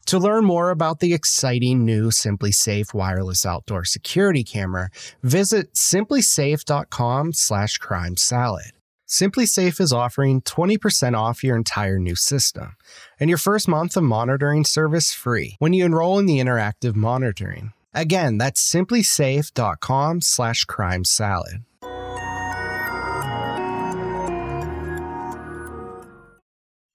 To 0.07 0.21
learn 0.21 0.45
more 0.45 0.71
about 0.71 1.01
the 1.01 1.15
exciting 1.15 1.85
new 1.85 2.11
SimpliSafe 2.11 2.95
wireless 2.95 3.45
outdoor 3.45 3.85
security 3.85 4.45
camera, 4.45 4.89
visit 5.25 5.75
simplisafe.com 5.75 7.33
slash 7.33 7.79
crime 7.79 8.17
salad. 8.17 8.71
SimpliSafe 9.09 9.81
is 9.81 9.93
offering 9.93 10.43
20% 10.43 11.19
off 11.19 11.43
your 11.43 11.57
entire 11.57 11.99
new 11.99 12.15
system 12.15 12.77
and 13.19 13.29
your 13.29 13.39
first 13.39 13.67
month 13.67 13.97
of 13.97 14.05
monitoring 14.05 14.65
service 14.65 15.13
free 15.13 15.57
when 15.59 15.73
you 15.73 15.85
enroll 15.85 16.21
in 16.21 16.27
the 16.27 16.39
interactive 16.39 16.95
monitoring. 16.95 17.73
Again, 17.93 18.39
that's 18.39 18.63
simplisafe.com 18.63 20.21
slash 20.21 20.65
crime 20.67 21.05
salad. 21.05 21.65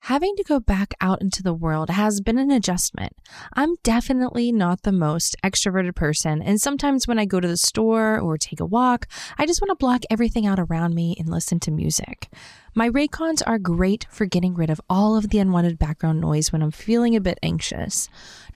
Having 0.05 0.35
to 0.37 0.43
go 0.43 0.59
back 0.59 0.95
out 0.99 1.21
into 1.21 1.43
the 1.43 1.53
world 1.53 1.91
has 1.91 2.21
been 2.21 2.39
an 2.39 2.49
adjustment. 2.49 3.15
I'm 3.53 3.75
definitely 3.83 4.51
not 4.51 4.81
the 4.81 4.91
most 4.91 5.35
extroverted 5.43 5.93
person, 5.93 6.41
and 6.41 6.59
sometimes 6.59 7.07
when 7.07 7.19
I 7.19 7.25
go 7.25 7.39
to 7.39 7.47
the 7.47 7.55
store 7.55 8.19
or 8.19 8.35
take 8.35 8.59
a 8.59 8.65
walk, 8.65 9.05
I 9.37 9.45
just 9.45 9.61
want 9.61 9.69
to 9.69 9.75
block 9.75 10.01
everything 10.09 10.47
out 10.47 10.59
around 10.59 10.95
me 10.95 11.15
and 11.19 11.29
listen 11.29 11.59
to 11.61 11.71
music. 11.71 12.29
My 12.73 12.89
Raycons 12.89 13.41
are 13.45 13.59
great 13.59 14.07
for 14.09 14.25
getting 14.25 14.55
rid 14.55 14.69
of 14.69 14.79
all 14.89 15.17
of 15.17 15.27
the 15.27 15.39
unwanted 15.39 15.77
background 15.77 16.21
noise 16.21 16.53
when 16.53 16.63
I'm 16.63 16.71
feeling 16.71 17.17
a 17.17 17.19
bit 17.19 17.37
anxious. 17.43 18.07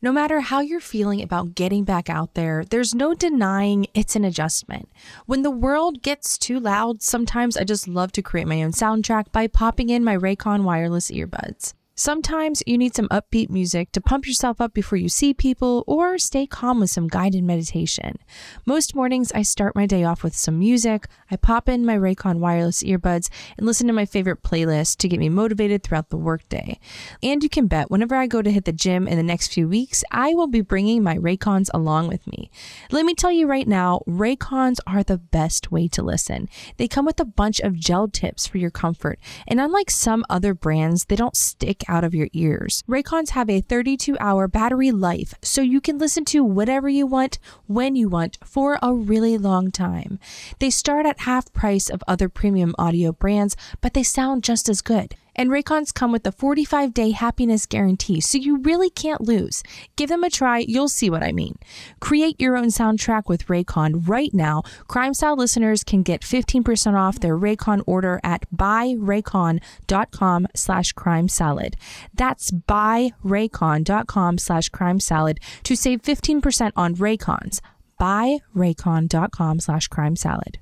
No 0.01 0.13
matter 0.13 0.39
how 0.39 0.61
you're 0.61 0.79
feeling 0.79 1.21
about 1.21 1.53
getting 1.53 1.83
back 1.83 2.09
out 2.09 2.33
there, 2.33 2.63
there's 2.63 2.95
no 2.95 3.13
denying 3.13 3.87
it's 3.93 4.15
an 4.15 4.23
adjustment. 4.23 4.87
When 5.25 5.41
the 5.41 5.51
world 5.51 6.01
gets 6.01 6.37
too 6.37 6.61
loud, 6.61 7.01
sometimes 7.01 7.57
I 7.57 7.65
just 7.65 7.89
love 7.89 8.13
to 8.13 8.21
create 8.21 8.47
my 8.47 8.63
own 8.63 8.71
soundtrack 8.71 9.33
by 9.33 9.47
popping 9.47 9.89
in 9.89 10.01
my 10.01 10.15
Raycon 10.15 10.63
wireless 10.63 11.11
earbuds. 11.11 11.73
Sometimes 11.97 12.61
you 12.67 12.77
need 12.77 12.93
some 12.93 13.07
upbeat 13.07 13.49
music 13.49 13.89
to 13.93 14.01
pump 14.01 14.27
yourself 14.27 14.59
up 14.59 14.73
before 14.73 14.97
you 14.97 15.07
see 15.07 15.33
people 15.33 15.81
or 15.87 16.17
stay 16.17 16.45
calm 16.45 16.81
with 16.81 16.89
some 16.89 17.07
guided 17.07 17.41
meditation. 17.41 18.17
Most 18.65 18.93
mornings, 18.93 19.31
I 19.31 19.43
start 19.43 19.77
my 19.77 19.85
day 19.85 20.03
off 20.03 20.21
with 20.21 20.35
some 20.35 20.59
music. 20.59 21.07
I 21.31 21.37
pop 21.37 21.69
in 21.69 21.85
my 21.85 21.95
Raycon 21.95 22.39
wireless 22.39 22.83
earbuds 22.83 23.29
and 23.57 23.65
listen 23.65 23.87
to 23.87 23.93
my 23.93 24.05
favorite 24.05 24.43
playlist 24.43 24.97
to 24.97 25.07
get 25.07 25.21
me 25.21 25.29
motivated 25.29 25.83
throughout 25.83 26.09
the 26.09 26.17
workday. 26.17 26.81
And 27.23 27.41
you 27.41 27.47
can 27.47 27.67
bet 27.67 27.89
whenever 27.89 28.15
I 28.15 28.27
go 28.27 28.41
to 28.41 28.51
hit 28.51 28.65
the 28.65 28.73
gym 28.73 29.07
in 29.07 29.15
the 29.15 29.23
next 29.23 29.53
few 29.53 29.69
weeks, 29.69 30.03
I 30.11 30.33
will 30.33 30.47
be 30.47 30.59
bringing 30.59 31.01
my 31.01 31.15
Raycons 31.15 31.69
along 31.73 32.09
with 32.09 32.27
me. 32.27 32.51
Let 32.91 33.05
me 33.05 33.15
tell 33.15 33.31
you 33.31 33.47
right 33.47 33.69
now, 33.69 34.01
Raycons 34.05 34.79
are 34.85 35.03
the 35.03 35.17
best 35.17 35.71
way 35.71 35.87
to 35.87 36.03
listen. 36.03 36.49
They 36.75 36.89
come 36.89 37.05
with 37.05 37.21
a 37.21 37.25
bunch 37.25 37.61
of 37.61 37.75
gel 37.75 38.09
tips 38.09 38.47
for 38.47 38.57
your 38.57 38.69
comfort, 38.69 39.17
and 39.47 39.61
unlike 39.61 39.89
some 39.89 40.25
other 40.29 40.53
brands, 40.53 41.05
they 41.05 41.15
don't 41.15 41.37
stick 41.37 41.84
out 41.87 42.03
of 42.03 42.13
your 42.13 42.27
ears. 42.33 42.83
Raycons 42.87 43.29
have 43.29 43.49
a 43.49 43.61
32 43.61 44.17
hour 44.19 44.47
battery 44.47 44.91
life, 44.91 45.33
so 45.41 45.61
you 45.61 45.81
can 45.81 45.97
listen 45.97 46.25
to 46.25 46.43
whatever 46.43 46.89
you 46.89 47.05
want, 47.05 47.39
when 47.67 47.95
you 47.95 48.09
want, 48.09 48.37
for 48.43 48.79
a 48.81 48.93
really 48.93 49.37
long 49.37 49.71
time. 49.71 50.19
They 50.59 50.69
start 50.69 51.05
at 51.05 51.21
half 51.21 51.51
price 51.53 51.89
of 51.89 52.03
other 52.07 52.29
premium 52.29 52.75
audio 52.77 53.11
brands, 53.11 53.55
but 53.81 53.93
they 53.93 54.03
sound 54.03 54.43
just 54.43 54.69
as 54.69 54.81
good. 54.81 55.15
And 55.35 55.49
Raycons 55.49 55.93
come 55.93 56.11
with 56.11 56.25
a 56.27 56.31
45 56.31 56.93
day 56.93 57.11
happiness 57.11 57.65
guarantee, 57.65 58.21
so 58.21 58.37
you 58.37 58.57
really 58.57 58.89
can't 58.89 59.21
lose. 59.21 59.63
Give 59.95 60.09
them 60.09 60.23
a 60.23 60.29
try, 60.29 60.59
you'll 60.59 60.89
see 60.89 61.09
what 61.09 61.23
I 61.23 61.31
mean. 61.31 61.57
Create 61.99 62.39
your 62.39 62.55
own 62.57 62.67
soundtrack 62.67 63.23
with 63.27 63.47
Raycon 63.47 64.07
right 64.07 64.33
now. 64.33 64.63
Crime 64.87 65.13
Salad 65.13 65.39
listeners 65.39 65.83
can 65.83 66.03
get 66.03 66.21
15% 66.21 66.95
off 66.95 67.19
their 67.19 67.37
Raycon 67.37 67.81
order 67.85 68.19
at 68.23 68.49
buyraycon.com 68.55 70.47
slash 70.55 70.91
crime 70.93 71.27
salad. 71.27 71.75
That's 72.13 72.51
buyraycon.com 72.51 74.37
slash 74.37 74.69
crime 74.69 74.99
salad 74.99 75.39
to 75.63 75.75
save 75.75 76.01
15% 76.01 76.71
on 76.75 76.95
Raycons. 76.95 77.61
Buyraycon.com 77.99 79.59
slash 79.59 79.87
crime 79.87 80.15
salad. 80.15 80.59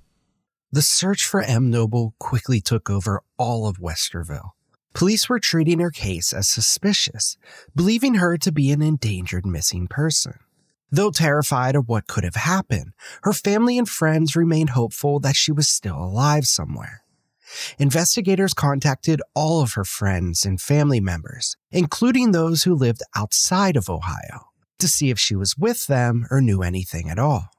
The 0.72 0.82
search 0.82 1.26
for 1.28 1.42
M. 1.42 1.70
Noble 1.70 2.16
quickly 2.20 2.60
took 2.60 2.90
over 2.90 3.22
all 3.38 3.68
of 3.68 3.78
Westerville. 3.78 4.54
Police 4.94 5.28
were 5.28 5.40
treating 5.40 5.80
her 5.80 5.92
case 5.92 6.34
as 6.34 6.50
suspicious, 6.50 7.38
believing 7.76 8.16
her 8.16 8.38
to 8.38 8.52
be 8.52 8.72
an 8.72 8.82
endangered 8.82 9.46
missing 9.46 9.88
person. 9.88 10.36
Though 10.92 11.10
terrified 11.10 11.76
of 11.76 11.90
what 11.90 12.08
could 12.08 12.24
have 12.24 12.36
happened, 12.36 12.94
her 13.24 13.34
family 13.34 13.80
and 13.80 13.90
friends 13.90 14.36
remained 14.36 14.72
hopeful 14.72 15.20
that 15.22 15.36
she 15.36 15.52
was 15.52 15.68
still 15.68 15.98
alive 15.98 16.46
somewhere. 16.46 17.04
Investigators 17.80 18.54
contacted 18.54 19.22
all 19.34 19.62
of 19.62 19.74
her 19.74 19.84
friends 19.84 20.46
and 20.46 20.62
family 20.62 21.00
members, 21.00 21.56
including 21.72 22.32
those 22.32 22.64
who 22.64 22.76
lived 22.76 23.02
outside 23.16 23.76
of 23.76 23.90
Ohio, 23.90 24.50
to 24.80 24.88
see 24.88 25.10
if 25.10 25.20
she 25.20 25.36
was 25.36 25.58
with 25.58 25.88
them 25.88 26.28
or 26.30 26.42
knew 26.42 26.62
anything 26.62 27.10
at 27.10 27.20
all. 27.20 27.50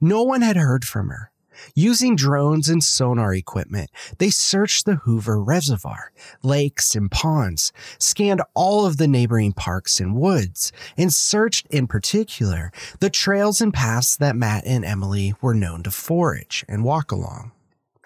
No 0.00 0.22
one 0.22 0.42
had 0.42 0.56
heard 0.56 0.84
from 0.84 1.08
her, 1.08 1.32
Using 1.74 2.16
drones 2.16 2.68
and 2.68 2.82
sonar 2.82 3.34
equipment, 3.34 3.90
they 4.18 4.30
searched 4.30 4.86
the 4.86 4.96
Hoover 4.96 5.42
Reservoir, 5.42 6.12
lakes, 6.42 6.94
and 6.94 7.10
ponds, 7.10 7.72
scanned 7.98 8.42
all 8.54 8.86
of 8.86 8.96
the 8.96 9.08
neighboring 9.08 9.52
parks 9.52 10.00
and 10.00 10.14
woods, 10.14 10.72
and 10.96 11.12
searched 11.12 11.66
in 11.68 11.86
particular 11.86 12.72
the 13.00 13.10
trails 13.10 13.60
and 13.60 13.72
paths 13.72 14.16
that 14.16 14.36
Matt 14.36 14.66
and 14.66 14.84
Emily 14.84 15.34
were 15.40 15.54
known 15.54 15.82
to 15.82 15.90
forage 15.90 16.64
and 16.68 16.84
walk 16.84 17.10
along. 17.12 17.52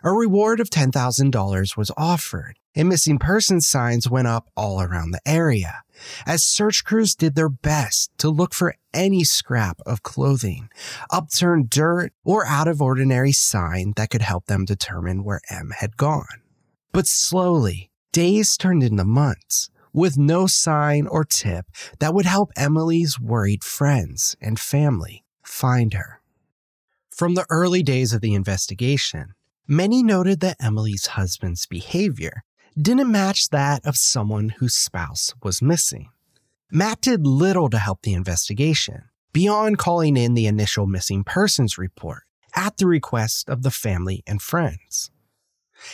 A 0.02 0.12
reward 0.12 0.60
of 0.60 0.70
$10,000 0.70 1.76
was 1.76 1.90
offered, 1.94 2.58
and 2.74 2.88
missing 2.88 3.18
persons 3.18 3.68
signs 3.68 4.08
went 4.08 4.28
up 4.28 4.48
all 4.56 4.80
around 4.80 5.10
the 5.10 5.20
area, 5.26 5.82
as 6.24 6.42
search 6.42 6.84
crews 6.84 7.14
did 7.14 7.34
their 7.34 7.50
best 7.50 8.10
to 8.18 8.30
look 8.30 8.54
for 8.54 8.76
any 8.94 9.24
scrap 9.24 9.78
of 9.84 10.02
clothing, 10.02 10.70
upturned 11.10 11.68
dirt, 11.68 12.14
or 12.24 12.46
out 12.46 12.66
of 12.66 12.80
ordinary 12.80 13.32
sign 13.32 13.92
that 13.96 14.08
could 14.08 14.22
help 14.22 14.46
them 14.46 14.64
determine 14.64 15.22
where 15.22 15.42
M 15.50 15.72
had 15.80 15.98
gone. 15.98 16.40
But 16.92 17.06
slowly, 17.06 17.90
days 18.12 18.56
turned 18.56 18.82
into 18.82 19.04
months 19.04 19.68
with 19.92 20.16
no 20.16 20.46
sign 20.46 21.06
or 21.08 21.24
tip 21.24 21.66
that 21.98 22.14
would 22.14 22.26
help 22.26 22.52
Emily's 22.56 23.20
worried 23.20 23.64
friends 23.64 24.34
and 24.40 24.58
family 24.58 25.24
find 25.42 25.92
her. 25.92 26.22
From 27.10 27.34
the 27.34 27.46
early 27.50 27.82
days 27.82 28.14
of 28.14 28.22
the 28.22 28.34
investigation, 28.34 29.34
many 29.70 30.02
noted 30.02 30.40
that 30.40 30.56
Emily's 30.60 31.06
husband's 31.06 31.64
behavior 31.64 32.42
didn't 32.76 33.10
match 33.10 33.50
that 33.50 33.86
of 33.86 33.96
someone 33.96 34.48
whose 34.48 34.74
spouse 34.74 35.32
was 35.44 35.62
missing. 35.62 36.10
Matt 36.72 37.00
did 37.00 37.24
little 37.26 37.70
to 37.70 37.78
help 37.78 38.02
the 38.02 38.12
investigation, 38.12 39.04
beyond 39.32 39.78
calling 39.78 40.16
in 40.16 40.34
the 40.34 40.46
initial 40.46 40.86
missing 40.86 41.22
persons 41.22 41.78
report 41.78 42.24
at 42.54 42.78
the 42.78 42.86
request 42.86 43.48
of 43.48 43.62
the 43.62 43.70
family 43.70 44.24
and 44.26 44.42
friends. 44.42 45.10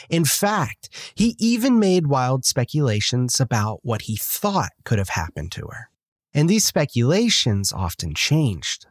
In 0.08 0.24
fact, 0.24 0.88
he 1.14 1.36
even 1.38 1.78
made 1.78 2.06
wild 2.06 2.44
speculations 2.44 3.40
about 3.40 3.80
what 3.82 4.02
he 4.02 4.16
thought 4.16 4.72
could 4.84 4.98
have 4.98 5.10
happened 5.10 5.52
to 5.52 5.68
her. 5.70 5.90
And 6.34 6.48
these 6.48 6.64
speculations 6.64 7.72
often 7.72 8.14
changed. 8.14 8.86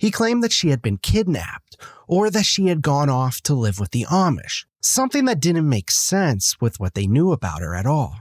He 0.00 0.10
claimed 0.10 0.42
that 0.42 0.52
she 0.52 0.70
had 0.70 0.80
been 0.80 0.96
kidnapped 0.96 1.76
or 2.08 2.30
that 2.30 2.46
she 2.46 2.68
had 2.68 2.80
gone 2.80 3.10
off 3.10 3.42
to 3.42 3.54
live 3.54 3.78
with 3.78 3.90
the 3.90 4.06
Amish, 4.10 4.64
something 4.80 5.26
that 5.26 5.40
didn't 5.40 5.68
make 5.68 5.90
sense 5.90 6.58
with 6.58 6.80
what 6.80 6.94
they 6.94 7.06
knew 7.06 7.32
about 7.32 7.60
her 7.60 7.74
at 7.74 7.84
all. 7.84 8.16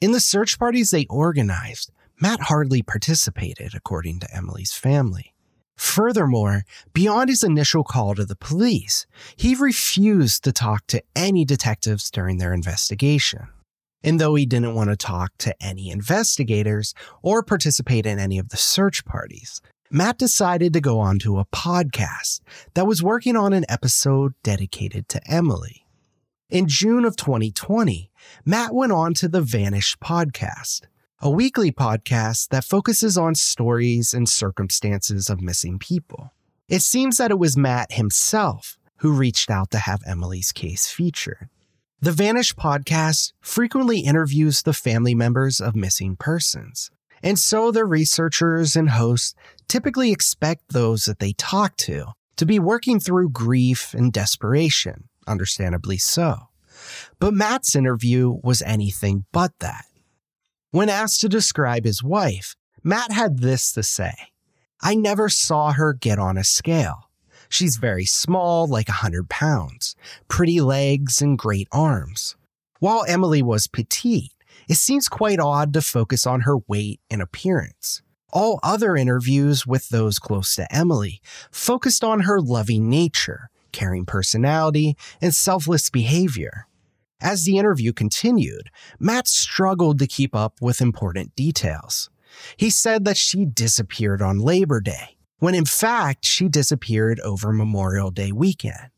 In 0.00 0.12
the 0.12 0.20
search 0.20 0.58
parties 0.58 0.90
they 0.90 1.04
organized, 1.10 1.92
Matt 2.22 2.40
hardly 2.40 2.82
participated, 2.82 3.74
according 3.74 4.20
to 4.20 4.34
Emily's 4.34 4.72
family. 4.72 5.34
Furthermore, 5.76 6.62
beyond 6.94 7.28
his 7.28 7.44
initial 7.44 7.84
call 7.84 8.14
to 8.14 8.24
the 8.24 8.34
police, 8.34 9.04
he 9.36 9.54
refused 9.54 10.42
to 10.44 10.52
talk 10.52 10.86
to 10.86 11.02
any 11.14 11.44
detectives 11.44 12.10
during 12.10 12.38
their 12.38 12.54
investigation. 12.54 13.48
And 14.02 14.18
though 14.18 14.36
he 14.36 14.46
didn't 14.46 14.74
want 14.74 14.88
to 14.88 14.96
talk 14.96 15.32
to 15.38 15.54
any 15.62 15.90
investigators 15.90 16.94
or 17.22 17.42
participate 17.42 18.06
in 18.06 18.18
any 18.18 18.38
of 18.38 18.48
the 18.48 18.56
search 18.56 19.04
parties, 19.04 19.60
Matt 19.94 20.18
decided 20.18 20.72
to 20.72 20.80
go 20.80 20.98
on 20.98 21.20
to 21.20 21.38
a 21.38 21.44
podcast 21.44 22.40
that 22.74 22.84
was 22.84 23.00
working 23.00 23.36
on 23.36 23.52
an 23.52 23.64
episode 23.68 24.34
dedicated 24.42 25.08
to 25.10 25.20
Emily. 25.30 25.86
In 26.50 26.66
June 26.66 27.04
of 27.04 27.14
2020, 27.14 28.10
Matt 28.44 28.74
went 28.74 28.90
on 28.90 29.14
to 29.14 29.28
the 29.28 29.40
Vanish 29.40 29.96
podcast, 29.98 30.86
a 31.20 31.30
weekly 31.30 31.70
podcast 31.70 32.48
that 32.48 32.64
focuses 32.64 33.16
on 33.16 33.36
stories 33.36 34.12
and 34.12 34.28
circumstances 34.28 35.30
of 35.30 35.40
missing 35.40 35.78
people. 35.78 36.32
It 36.68 36.82
seems 36.82 37.18
that 37.18 37.30
it 37.30 37.38
was 37.38 37.56
Matt 37.56 37.92
himself 37.92 38.76
who 38.96 39.12
reached 39.12 39.48
out 39.48 39.70
to 39.70 39.78
have 39.78 40.00
Emily's 40.04 40.50
case 40.50 40.88
featured. 40.88 41.48
The 42.00 42.10
Vanish 42.10 42.52
podcast 42.56 43.32
frequently 43.40 44.00
interviews 44.00 44.62
the 44.62 44.72
family 44.72 45.14
members 45.14 45.60
of 45.60 45.76
missing 45.76 46.16
persons. 46.16 46.90
And 47.24 47.38
so 47.38 47.70
the 47.70 47.86
researchers 47.86 48.76
and 48.76 48.90
hosts 48.90 49.34
typically 49.66 50.12
expect 50.12 50.68
those 50.68 51.06
that 51.06 51.20
they 51.20 51.32
talk 51.32 51.74
to 51.78 52.08
to 52.36 52.44
be 52.44 52.58
working 52.58 53.00
through 53.00 53.30
grief 53.30 53.94
and 53.94 54.12
desperation, 54.12 55.08
understandably 55.26 55.96
so. 55.96 56.48
But 57.18 57.32
Matt's 57.32 57.74
interview 57.74 58.36
was 58.42 58.60
anything 58.60 59.24
but 59.32 59.52
that. 59.60 59.86
When 60.70 60.90
asked 60.90 61.22
to 61.22 61.28
describe 61.30 61.86
his 61.86 62.02
wife, 62.02 62.56
Matt 62.82 63.10
had 63.10 63.38
this 63.38 63.72
to 63.72 63.82
say 63.82 64.12
I 64.82 64.94
never 64.94 65.30
saw 65.30 65.72
her 65.72 65.94
get 65.94 66.18
on 66.18 66.36
a 66.36 66.44
scale. 66.44 67.08
She's 67.48 67.76
very 67.76 68.04
small, 68.04 68.66
like 68.66 68.88
a 68.88 69.00
100 69.00 69.30
pounds, 69.30 69.96
pretty 70.28 70.60
legs 70.60 71.22
and 71.22 71.38
great 71.38 71.68
arms. 71.72 72.36
While 72.80 73.06
Emily 73.08 73.40
was 73.40 73.66
petite, 73.66 74.32
it 74.68 74.76
seems 74.76 75.08
quite 75.08 75.40
odd 75.40 75.72
to 75.74 75.82
focus 75.82 76.26
on 76.26 76.42
her 76.42 76.58
weight 76.68 77.00
and 77.10 77.22
appearance. 77.22 78.02
All 78.32 78.58
other 78.62 78.96
interviews 78.96 79.66
with 79.66 79.88
those 79.90 80.18
close 80.18 80.56
to 80.56 80.74
Emily 80.74 81.20
focused 81.50 82.02
on 82.02 82.20
her 82.20 82.40
loving 82.40 82.88
nature, 82.88 83.48
caring 83.72 84.06
personality, 84.06 84.96
and 85.20 85.34
selfless 85.34 85.88
behavior. 85.90 86.66
As 87.20 87.44
the 87.44 87.58
interview 87.58 87.92
continued, 87.92 88.70
Matt 88.98 89.28
struggled 89.28 89.98
to 90.00 90.06
keep 90.06 90.34
up 90.34 90.60
with 90.60 90.80
important 90.80 91.34
details. 91.36 92.10
He 92.56 92.70
said 92.70 93.04
that 93.04 93.16
she 93.16 93.44
disappeared 93.44 94.20
on 94.20 94.38
Labor 94.40 94.80
Day, 94.80 95.16
when 95.38 95.54
in 95.54 95.64
fact 95.64 96.24
she 96.24 96.48
disappeared 96.48 97.20
over 97.20 97.52
Memorial 97.52 98.10
Day 98.10 98.32
weekend. 98.32 98.90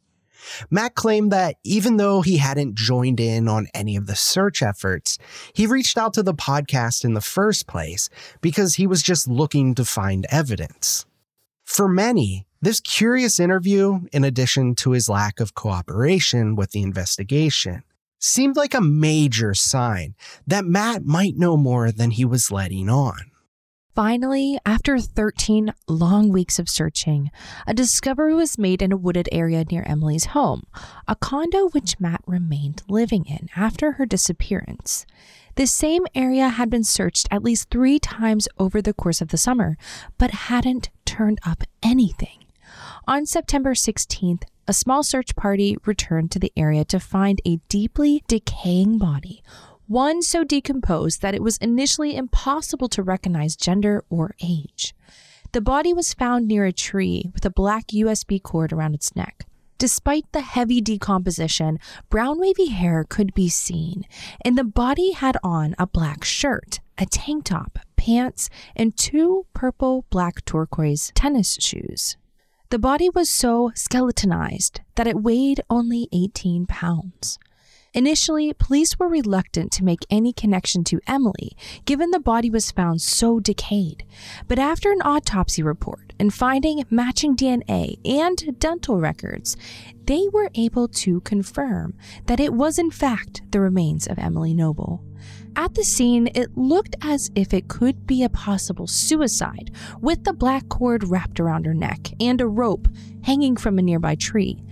Matt 0.71 0.95
claimed 0.95 1.33
that 1.33 1.57
even 1.65 1.97
though 1.97 2.23
he 2.23 2.39
hadn't 2.39 2.77
joined 2.77 3.21
in 3.21 3.49
on 3.49 3.69
any 3.75 3.97
of 3.97 4.07
the 4.07 4.17
search 4.17 4.63
efforts, 4.63 5.19
he 5.53 5.67
reached 5.67 5.99
out 5.99 6.15
to 6.15 6.23
the 6.23 6.35
podcast 6.35 7.05
in 7.05 7.15
the 7.15 7.21
first 7.21 7.67
place 7.67 8.09
because 8.41 8.75
he 8.75 8.87
was 8.87 9.03
just 9.03 9.29
looking 9.29 9.75
to 9.75 9.85
find 9.85 10.27
evidence. 10.31 11.07
For 11.65 11.89
many, 11.89 12.47
this 12.63 12.81
curious 12.81 13.39
interview, 13.39 14.01
in 14.13 14.25
addition 14.25 14.75
to 14.77 14.93
his 14.93 15.09
lack 15.09 15.41
of 15.41 15.55
cooperation 15.55 16.57
with 16.57 16.71
the 16.71 16.83
investigation, 16.83 17.83
seemed 18.19 18.57
like 18.57 18.75
a 18.75 18.81
major 18.81 19.55
sign 19.55 20.15
that 20.47 20.65
Matt 20.65 21.05
might 21.05 21.37
know 21.37 21.57
more 21.57 21.93
than 21.93 22.13
he 22.13 22.25
was 22.25 22.51
letting 22.51 22.89
on. 22.89 23.31
Finally, 23.97 24.59
after 24.67 24.99
13 24.99 25.73
long 25.89 26.29
weeks 26.29 26.59
of 26.59 26.69
searching, 26.69 27.31
a 27.67 27.73
discovery 27.73 28.35
was 28.35 28.59
made 28.59 28.83
in 28.83 28.93
a 28.93 28.97
wooded 28.97 29.27
area 29.33 29.65
near 29.71 29.85
Emily's 29.87 30.27
home, 30.27 30.65
a 31.09 31.17
condo 31.17 31.71
which 31.71 31.99
Matt 31.99 32.21
remained 32.27 32.83
living 32.91 33.25
in 33.25 33.49
after 33.57 33.93
her 33.93 34.05
disappearance. 34.05 35.07
This 35.55 35.73
same 35.73 36.05
area 36.15 36.51
had 36.51 36.69
been 36.69 36.85
searched 36.85 37.27
at 37.31 37.43
least 37.43 37.71
three 37.71 37.99
times 37.99 38.49
over 38.59 38.83
the 38.83 38.93
course 38.93 39.23
of 39.23 39.29
the 39.29 39.39
summer, 39.39 39.79
but 40.19 40.31
hadn't 40.31 40.91
turned 41.07 41.39
up 41.47 41.65
anything. 41.83 42.45
On 43.09 43.25
September 43.25 43.73
16th, 43.73 44.43
a 44.69 44.75
small 44.75 45.05
search 45.05 45.35
party 45.37 45.75
returned 45.87 46.31
to 46.33 46.39
the 46.39 46.53
area 46.55 46.85
to 46.85 47.01
find 47.01 47.41
a 47.47 47.61
deeply 47.71 48.23
decaying 48.29 48.99
body, 48.99 49.43
one 49.87 50.23
so 50.23 50.45
decomposed 50.45 51.23
that 51.23 51.35
it 51.35 51.43
was 51.43 51.59
initially 51.59 52.17
impossible 52.17 52.89
to 52.89 53.03
recognize 53.03 53.57
gender 53.57 54.05
or 54.11 54.35
age. 54.43 54.95
The 55.53 55.61
body 55.61 55.93
was 55.93 56.15
found 56.15 56.47
near 56.47 56.65
a 56.65 56.73
tree 56.73 57.31
with 57.33 57.45
a 57.45 57.51
black 57.51 57.89
USB 57.89 58.43
cord 58.43 58.73
around 58.73 58.95
its 58.95 59.15
neck. 59.15 59.47
Despite 59.79 60.25
the 60.33 60.41
heavy 60.41 60.81
decomposition, 60.81 61.79
brown 62.09 62.41
wavy 62.41 62.67
hair 62.67 63.05
could 63.09 63.35
be 63.35 63.49
seen, 63.49 64.05
and 64.45 64.57
the 64.57 64.65
body 64.65 65.13
had 65.13 65.37
on 65.43 65.75
a 65.79 65.87
black 65.87 66.25
shirt, 66.25 66.81
a 66.97 67.05
tank 67.05 67.45
top, 67.45 67.79
pants, 67.97 68.49
and 68.75 68.97
two 68.97 69.47
purple 69.53 70.07
black 70.09 70.45
turquoise 70.47 71.13
tennis 71.15 71.59
shoes. 71.61 72.17
The 72.71 72.79
body 72.79 73.11
was 73.11 73.31
so 73.31 73.71
skeletonized 73.75 74.81
that 74.97 75.07
it 75.07 75.23
weighed 75.23 75.61
only 75.71 76.09
18 76.11 76.67
pounds. 76.67 77.39
Initially, 77.97 78.53
police 78.53 78.99
were 78.99 79.09
reluctant 79.09 79.73
to 79.73 79.85
make 79.85 80.05
any 80.11 80.31
connection 80.31 80.85
to 80.85 81.01
Emily, 81.07 81.57
given 81.87 82.11
the 82.11 82.21
body 82.21 82.51
was 82.51 82.71
found 82.71 83.01
so 83.01 83.41
decayed. 83.41 84.05
But 84.47 84.59
after 84.59 84.93
an 84.93 85.01
autopsy 85.01 85.63
report 85.63 86.13
and 86.21 86.33
finding 86.33 86.85
matching 86.91 87.35
DNA 87.35 87.97
and 88.05 88.61
dental 88.61 89.01
records, 89.01 89.57
they 90.05 90.29
were 90.31 90.51
able 90.55 90.89
to 90.89 91.21
confirm 91.23 91.95
that 92.27 92.39
it 92.39 92.53
was 92.53 92.79
in 92.79 92.91
fact 92.91 93.41
the 93.51 93.61
remains 93.61 94.07
of 94.07 94.19
Emily 94.19 94.53
Noble. 94.53 95.03
At 95.57 95.75
the 95.75 95.85
scene, 95.85 96.29
it 96.35 96.55
looked 96.55 96.97
as 97.01 97.31
if 97.35 97.55
it 97.55 97.67
could 97.67 98.07
be 98.07 98.23
a 98.23 98.29
possible 98.29 98.87
suicide, 98.87 99.75
with 100.03 100.25
the 100.25 100.35
black 100.35 100.69
cord 100.69 101.09
wrapped 101.09 101.41
around 101.41 101.65
her 101.65 101.73
neck 101.73 102.11
and 102.21 102.43
a 102.43 102.47
rope 102.47 102.89
hanging 103.23 103.57
from 103.57 103.79
a 103.79 103.83
nearby 103.83 104.17
tree. 104.17 104.63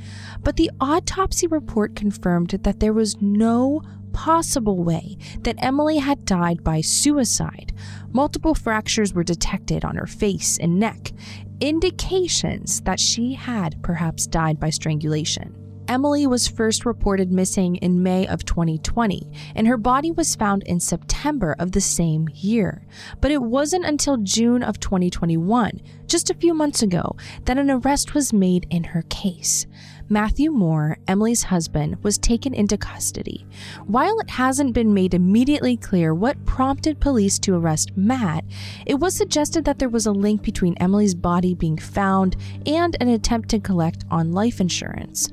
But 0.44 0.56
the 0.56 0.70
autopsy 0.80 1.46
report 1.46 1.96
confirmed 1.96 2.50
that 2.50 2.78
there 2.78 2.92
was 2.92 3.20
no 3.20 3.82
possible 4.12 4.84
way 4.84 5.16
that 5.40 5.56
Emily 5.58 5.98
had 5.98 6.24
died 6.24 6.62
by 6.62 6.80
suicide. 6.80 7.72
Multiple 8.12 8.54
fractures 8.54 9.12
were 9.12 9.24
detected 9.24 9.84
on 9.84 9.96
her 9.96 10.06
face 10.06 10.58
and 10.58 10.78
neck, 10.78 11.12
indications 11.60 12.80
that 12.82 13.00
she 13.00 13.34
had 13.34 13.82
perhaps 13.82 14.26
died 14.26 14.60
by 14.60 14.70
strangulation. 14.70 15.56
Emily 15.86 16.26
was 16.26 16.48
first 16.48 16.86
reported 16.86 17.30
missing 17.30 17.76
in 17.76 18.02
May 18.02 18.26
of 18.26 18.44
2020, 18.46 19.30
and 19.54 19.66
her 19.66 19.76
body 19.76 20.10
was 20.10 20.34
found 20.34 20.62
in 20.62 20.80
September 20.80 21.54
of 21.58 21.72
the 21.72 21.80
same 21.80 22.28
year. 22.32 22.86
But 23.20 23.32
it 23.32 23.42
wasn't 23.42 23.84
until 23.84 24.16
June 24.16 24.62
of 24.62 24.80
2021, 24.80 25.82
just 26.06 26.30
a 26.30 26.34
few 26.34 26.54
months 26.54 26.80
ago, 26.80 27.16
that 27.44 27.58
an 27.58 27.70
arrest 27.70 28.14
was 28.14 28.32
made 28.32 28.66
in 28.70 28.84
her 28.84 29.02
case. 29.10 29.66
Matheau 30.08 30.50
Moore, 30.50 30.98
Emily's 31.08 31.44
husband, 31.44 31.96
was 32.02 32.18
taken 32.18 32.52
into 32.52 32.76
custody. 32.76 33.46
While 33.86 34.18
it 34.20 34.30
hasn't 34.30 34.74
been 34.74 34.92
made 34.92 35.14
immediately 35.14 35.78
clear 35.78 36.14
what 36.14 36.44
prompted 36.44 37.00
police 37.00 37.38
to 37.40 37.54
arrest 37.54 37.96
Matt, 37.96 38.44
it 38.84 38.96
was 38.96 39.16
suggested 39.16 39.64
that 39.64 39.78
there 39.78 39.88
was 39.88 40.04
a 40.04 40.12
link 40.12 40.42
between 40.42 40.76
Emily's 40.76 41.14
body 41.14 41.54
being 41.54 41.78
found 41.78 42.36
and 42.66 42.96
an 43.00 43.08
attempt 43.08 43.48
to 43.50 43.60
collect 43.60 44.04
on 44.10 44.32
life 44.32 44.60
insurance. 44.60 45.30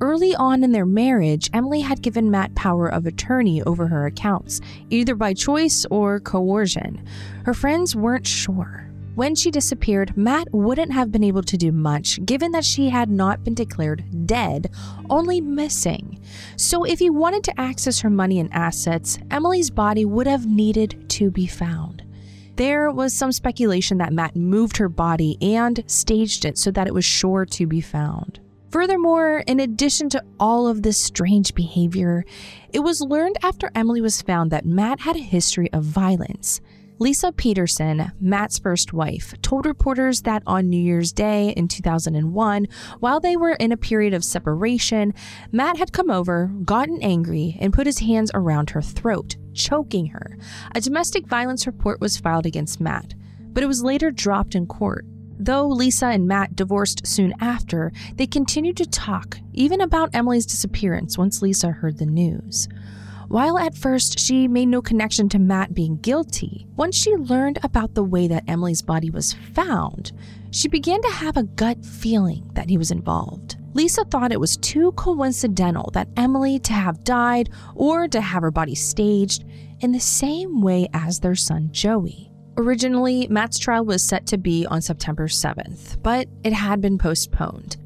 Early 0.00 0.34
on 0.36 0.62
in 0.62 0.72
their 0.72 0.86
marriage, 0.86 1.50
Emily 1.52 1.80
had 1.80 2.02
given 2.02 2.30
Matt 2.30 2.54
power 2.54 2.88
of 2.88 3.06
attorney 3.06 3.62
over 3.62 3.86
her 3.88 4.06
accounts, 4.06 4.60
either 4.90 5.14
by 5.14 5.34
choice 5.34 5.86
or 5.90 6.20
coercion. 6.20 7.04
Her 7.44 7.54
friends 7.54 7.96
weren't 7.96 8.26
sure. 8.26 8.83
When 9.14 9.36
she 9.36 9.52
disappeared, 9.52 10.16
Matt 10.16 10.48
wouldn't 10.52 10.92
have 10.92 11.12
been 11.12 11.22
able 11.22 11.44
to 11.44 11.56
do 11.56 11.70
much, 11.70 12.24
given 12.26 12.50
that 12.50 12.64
she 12.64 12.90
had 12.90 13.08
not 13.08 13.44
been 13.44 13.54
declared 13.54 14.04
dead, 14.26 14.72
only 15.08 15.40
missing. 15.40 16.20
So, 16.56 16.82
if 16.82 16.98
he 16.98 17.10
wanted 17.10 17.44
to 17.44 17.60
access 17.60 18.00
her 18.00 18.10
money 18.10 18.40
and 18.40 18.52
assets, 18.52 19.18
Emily's 19.30 19.70
body 19.70 20.04
would 20.04 20.26
have 20.26 20.46
needed 20.46 21.08
to 21.10 21.30
be 21.30 21.46
found. 21.46 22.02
There 22.56 22.90
was 22.90 23.14
some 23.14 23.30
speculation 23.30 23.98
that 23.98 24.12
Matt 24.12 24.34
moved 24.34 24.78
her 24.78 24.88
body 24.88 25.38
and 25.40 25.84
staged 25.86 26.44
it 26.44 26.58
so 26.58 26.72
that 26.72 26.88
it 26.88 26.94
was 26.94 27.04
sure 27.04 27.44
to 27.46 27.66
be 27.66 27.80
found. 27.80 28.40
Furthermore, 28.70 29.44
in 29.46 29.60
addition 29.60 30.08
to 30.08 30.24
all 30.40 30.66
of 30.66 30.82
this 30.82 30.98
strange 30.98 31.54
behavior, 31.54 32.24
it 32.72 32.80
was 32.80 33.00
learned 33.00 33.36
after 33.44 33.70
Emily 33.76 34.00
was 34.00 34.22
found 34.22 34.50
that 34.50 34.66
Matt 34.66 34.98
had 35.00 35.14
a 35.14 35.20
history 35.20 35.72
of 35.72 35.84
violence. 35.84 36.60
Lisa 37.04 37.32
Peterson, 37.32 38.12
Matt's 38.18 38.58
first 38.58 38.94
wife, 38.94 39.34
told 39.42 39.66
reporters 39.66 40.22
that 40.22 40.42
on 40.46 40.70
New 40.70 40.80
Year's 40.80 41.12
Day 41.12 41.50
in 41.50 41.68
2001, 41.68 42.66
while 42.98 43.20
they 43.20 43.36
were 43.36 43.52
in 43.60 43.72
a 43.72 43.76
period 43.76 44.14
of 44.14 44.24
separation, 44.24 45.12
Matt 45.52 45.76
had 45.76 45.92
come 45.92 46.10
over, 46.10 46.50
gotten 46.64 47.02
angry, 47.02 47.58
and 47.60 47.74
put 47.74 47.84
his 47.86 47.98
hands 47.98 48.30
around 48.32 48.70
her 48.70 48.80
throat, 48.80 49.36
choking 49.52 50.06
her. 50.06 50.38
A 50.74 50.80
domestic 50.80 51.26
violence 51.26 51.66
report 51.66 52.00
was 52.00 52.16
filed 52.16 52.46
against 52.46 52.80
Matt, 52.80 53.12
but 53.52 53.62
it 53.62 53.66
was 53.66 53.84
later 53.84 54.10
dropped 54.10 54.54
in 54.54 54.66
court. 54.66 55.04
Though 55.38 55.68
Lisa 55.68 56.06
and 56.06 56.26
Matt 56.26 56.56
divorced 56.56 57.06
soon 57.06 57.34
after, 57.38 57.92
they 58.14 58.26
continued 58.26 58.78
to 58.78 58.88
talk, 58.88 59.38
even 59.52 59.82
about 59.82 60.14
Emily's 60.14 60.46
disappearance 60.46 61.18
once 61.18 61.42
Lisa 61.42 61.70
heard 61.70 61.98
the 61.98 62.06
news. 62.06 62.66
While 63.34 63.58
at 63.58 63.74
first 63.74 64.20
she 64.20 64.46
made 64.46 64.66
no 64.66 64.80
connection 64.80 65.28
to 65.30 65.40
Matt 65.40 65.74
being 65.74 65.96
guilty, 65.96 66.68
once 66.76 66.94
she 66.94 67.16
learned 67.16 67.58
about 67.64 67.92
the 67.92 68.04
way 68.04 68.28
that 68.28 68.44
Emily's 68.46 68.80
body 68.80 69.10
was 69.10 69.32
found, 69.32 70.12
she 70.52 70.68
began 70.68 71.02
to 71.02 71.08
have 71.08 71.36
a 71.36 71.42
gut 71.42 71.84
feeling 71.84 72.48
that 72.54 72.70
he 72.70 72.78
was 72.78 72.92
involved. 72.92 73.56
Lisa 73.72 74.04
thought 74.04 74.30
it 74.30 74.38
was 74.38 74.56
too 74.58 74.92
coincidental 74.92 75.90
that 75.94 76.06
Emily 76.16 76.60
to 76.60 76.72
have 76.74 77.02
died 77.02 77.50
or 77.74 78.06
to 78.06 78.20
have 78.20 78.42
her 78.42 78.52
body 78.52 78.76
staged 78.76 79.44
in 79.80 79.90
the 79.90 79.98
same 79.98 80.60
way 80.62 80.86
as 80.94 81.18
their 81.18 81.34
son 81.34 81.70
Joey. 81.72 82.30
Originally, 82.56 83.26
Matt's 83.26 83.58
trial 83.58 83.84
was 83.84 84.04
set 84.04 84.28
to 84.28 84.38
be 84.38 84.64
on 84.66 84.80
September 84.80 85.26
7th, 85.26 86.00
but 86.04 86.28
it 86.44 86.52
had 86.52 86.80
been 86.80 86.98
postponed. 86.98 87.78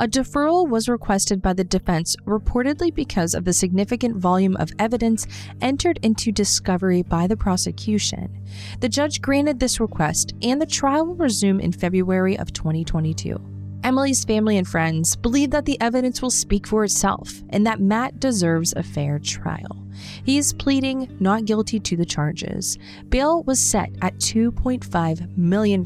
A 0.00 0.06
deferral 0.06 0.68
was 0.68 0.88
requested 0.88 1.42
by 1.42 1.54
the 1.54 1.64
defense 1.64 2.14
reportedly 2.24 2.94
because 2.94 3.34
of 3.34 3.44
the 3.44 3.52
significant 3.52 4.14
volume 4.16 4.56
of 4.58 4.70
evidence 4.78 5.26
entered 5.60 5.98
into 6.04 6.30
discovery 6.30 7.02
by 7.02 7.26
the 7.26 7.36
prosecution. 7.36 8.38
The 8.78 8.88
judge 8.88 9.20
granted 9.20 9.58
this 9.58 9.80
request, 9.80 10.34
and 10.40 10.62
the 10.62 10.66
trial 10.66 11.04
will 11.04 11.16
resume 11.16 11.58
in 11.58 11.72
February 11.72 12.38
of 12.38 12.52
2022. 12.52 13.40
Emily's 13.82 14.24
family 14.24 14.56
and 14.56 14.68
friends 14.68 15.16
believe 15.16 15.50
that 15.50 15.64
the 15.64 15.80
evidence 15.80 16.22
will 16.22 16.30
speak 16.30 16.68
for 16.68 16.84
itself 16.84 17.42
and 17.50 17.66
that 17.66 17.80
Matt 17.80 18.20
deserves 18.20 18.72
a 18.76 18.84
fair 18.84 19.18
trial. 19.18 19.84
He 20.24 20.38
is 20.38 20.52
pleading 20.52 21.16
not 21.18 21.44
guilty 21.44 21.80
to 21.80 21.96
the 21.96 22.04
charges. 22.04 22.78
Bail 23.08 23.42
was 23.44 23.58
set 23.58 23.90
at 24.00 24.16
$2.5 24.18 25.36
million. 25.36 25.82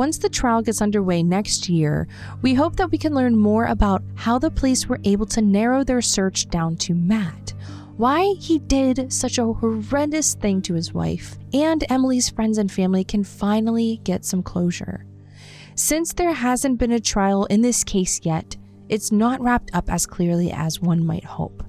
Once 0.00 0.16
the 0.16 0.30
trial 0.30 0.62
gets 0.62 0.80
underway 0.80 1.22
next 1.22 1.68
year, 1.68 2.08
we 2.40 2.54
hope 2.54 2.74
that 2.76 2.90
we 2.90 2.96
can 2.96 3.14
learn 3.14 3.36
more 3.36 3.66
about 3.66 4.02
how 4.14 4.38
the 4.38 4.50
police 4.50 4.86
were 4.86 4.98
able 5.04 5.26
to 5.26 5.42
narrow 5.42 5.84
their 5.84 6.00
search 6.00 6.48
down 6.48 6.74
to 6.74 6.94
Matt, 6.94 7.52
why 7.98 8.32
he 8.38 8.58
did 8.60 9.12
such 9.12 9.36
a 9.36 9.44
horrendous 9.44 10.32
thing 10.32 10.62
to 10.62 10.72
his 10.72 10.94
wife, 10.94 11.36
and 11.52 11.84
Emily's 11.90 12.30
friends 12.30 12.56
and 12.56 12.72
family 12.72 13.04
can 13.04 13.22
finally 13.22 14.00
get 14.02 14.24
some 14.24 14.42
closure. 14.42 15.04
Since 15.74 16.14
there 16.14 16.32
hasn't 16.32 16.78
been 16.78 16.92
a 16.92 16.98
trial 16.98 17.44
in 17.44 17.60
this 17.60 17.84
case 17.84 18.22
yet, 18.24 18.56
it's 18.88 19.12
not 19.12 19.42
wrapped 19.42 19.68
up 19.74 19.90
as 19.92 20.06
clearly 20.06 20.50
as 20.50 20.80
one 20.80 21.04
might 21.04 21.26
hope. 21.26 21.62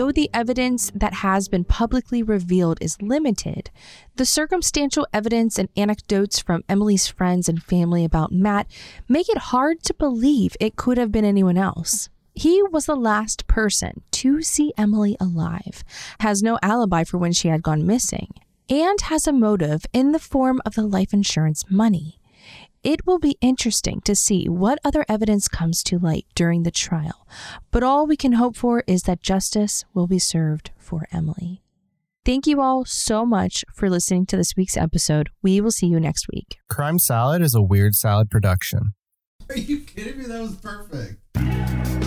Though 0.00 0.12
the 0.12 0.30
evidence 0.32 0.90
that 0.94 1.12
has 1.12 1.46
been 1.48 1.64
publicly 1.64 2.22
revealed 2.22 2.78
is 2.80 3.02
limited, 3.02 3.68
the 4.16 4.24
circumstantial 4.24 5.06
evidence 5.12 5.58
and 5.58 5.68
anecdotes 5.76 6.38
from 6.38 6.64
Emily's 6.70 7.06
friends 7.06 7.50
and 7.50 7.62
family 7.62 8.02
about 8.02 8.32
Matt 8.32 8.66
make 9.10 9.28
it 9.28 9.36
hard 9.52 9.82
to 9.82 9.92
believe 9.92 10.56
it 10.58 10.74
could 10.74 10.96
have 10.96 11.12
been 11.12 11.26
anyone 11.26 11.58
else. 11.58 12.08
He 12.34 12.62
was 12.62 12.86
the 12.86 12.96
last 12.96 13.46
person 13.46 14.00
to 14.12 14.40
see 14.40 14.72
Emily 14.78 15.18
alive, 15.20 15.84
has 16.20 16.42
no 16.42 16.58
alibi 16.62 17.04
for 17.04 17.18
when 17.18 17.32
she 17.32 17.48
had 17.48 17.62
gone 17.62 17.86
missing, 17.86 18.32
and 18.70 18.98
has 19.02 19.26
a 19.26 19.34
motive 19.34 19.84
in 19.92 20.12
the 20.12 20.18
form 20.18 20.62
of 20.64 20.76
the 20.76 20.86
life 20.86 21.12
insurance 21.12 21.66
money. 21.68 22.19
It 22.82 23.06
will 23.06 23.18
be 23.18 23.36
interesting 23.40 24.00
to 24.02 24.14
see 24.14 24.48
what 24.48 24.78
other 24.84 25.04
evidence 25.08 25.48
comes 25.48 25.82
to 25.84 25.98
light 25.98 26.26
during 26.34 26.62
the 26.62 26.70
trial, 26.70 27.26
but 27.70 27.82
all 27.82 28.06
we 28.06 28.16
can 28.16 28.32
hope 28.32 28.56
for 28.56 28.82
is 28.86 29.02
that 29.02 29.22
justice 29.22 29.84
will 29.92 30.06
be 30.06 30.18
served 30.18 30.70
for 30.78 31.06
Emily. 31.12 31.62
Thank 32.24 32.46
you 32.46 32.60
all 32.60 32.84
so 32.84 33.26
much 33.26 33.64
for 33.74 33.90
listening 33.90 34.26
to 34.26 34.36
this 34.36 34.56
week's 34.56 34.76
episode. 34.76 35.30
We 35.42 35.60
will 35.60 35.70
see 35.70 35.86
you 35.86 36.00
next 36.00 36.26
week. 36.32 36.56
Crime 36.68 36.98
Salad 36.98 37.42
is 37.42 37.54
a 37.54 37.62
weird 37.62 37.94
salad 37.94 38.30
production. 38.30 38.94
Are 39.48 39.58
you 39.58 39.80
kidding 39.80 40.18
me? 40.18 40.24
That 40.26 40.40
was 40.40 40.56
perfect. 40.56 41.99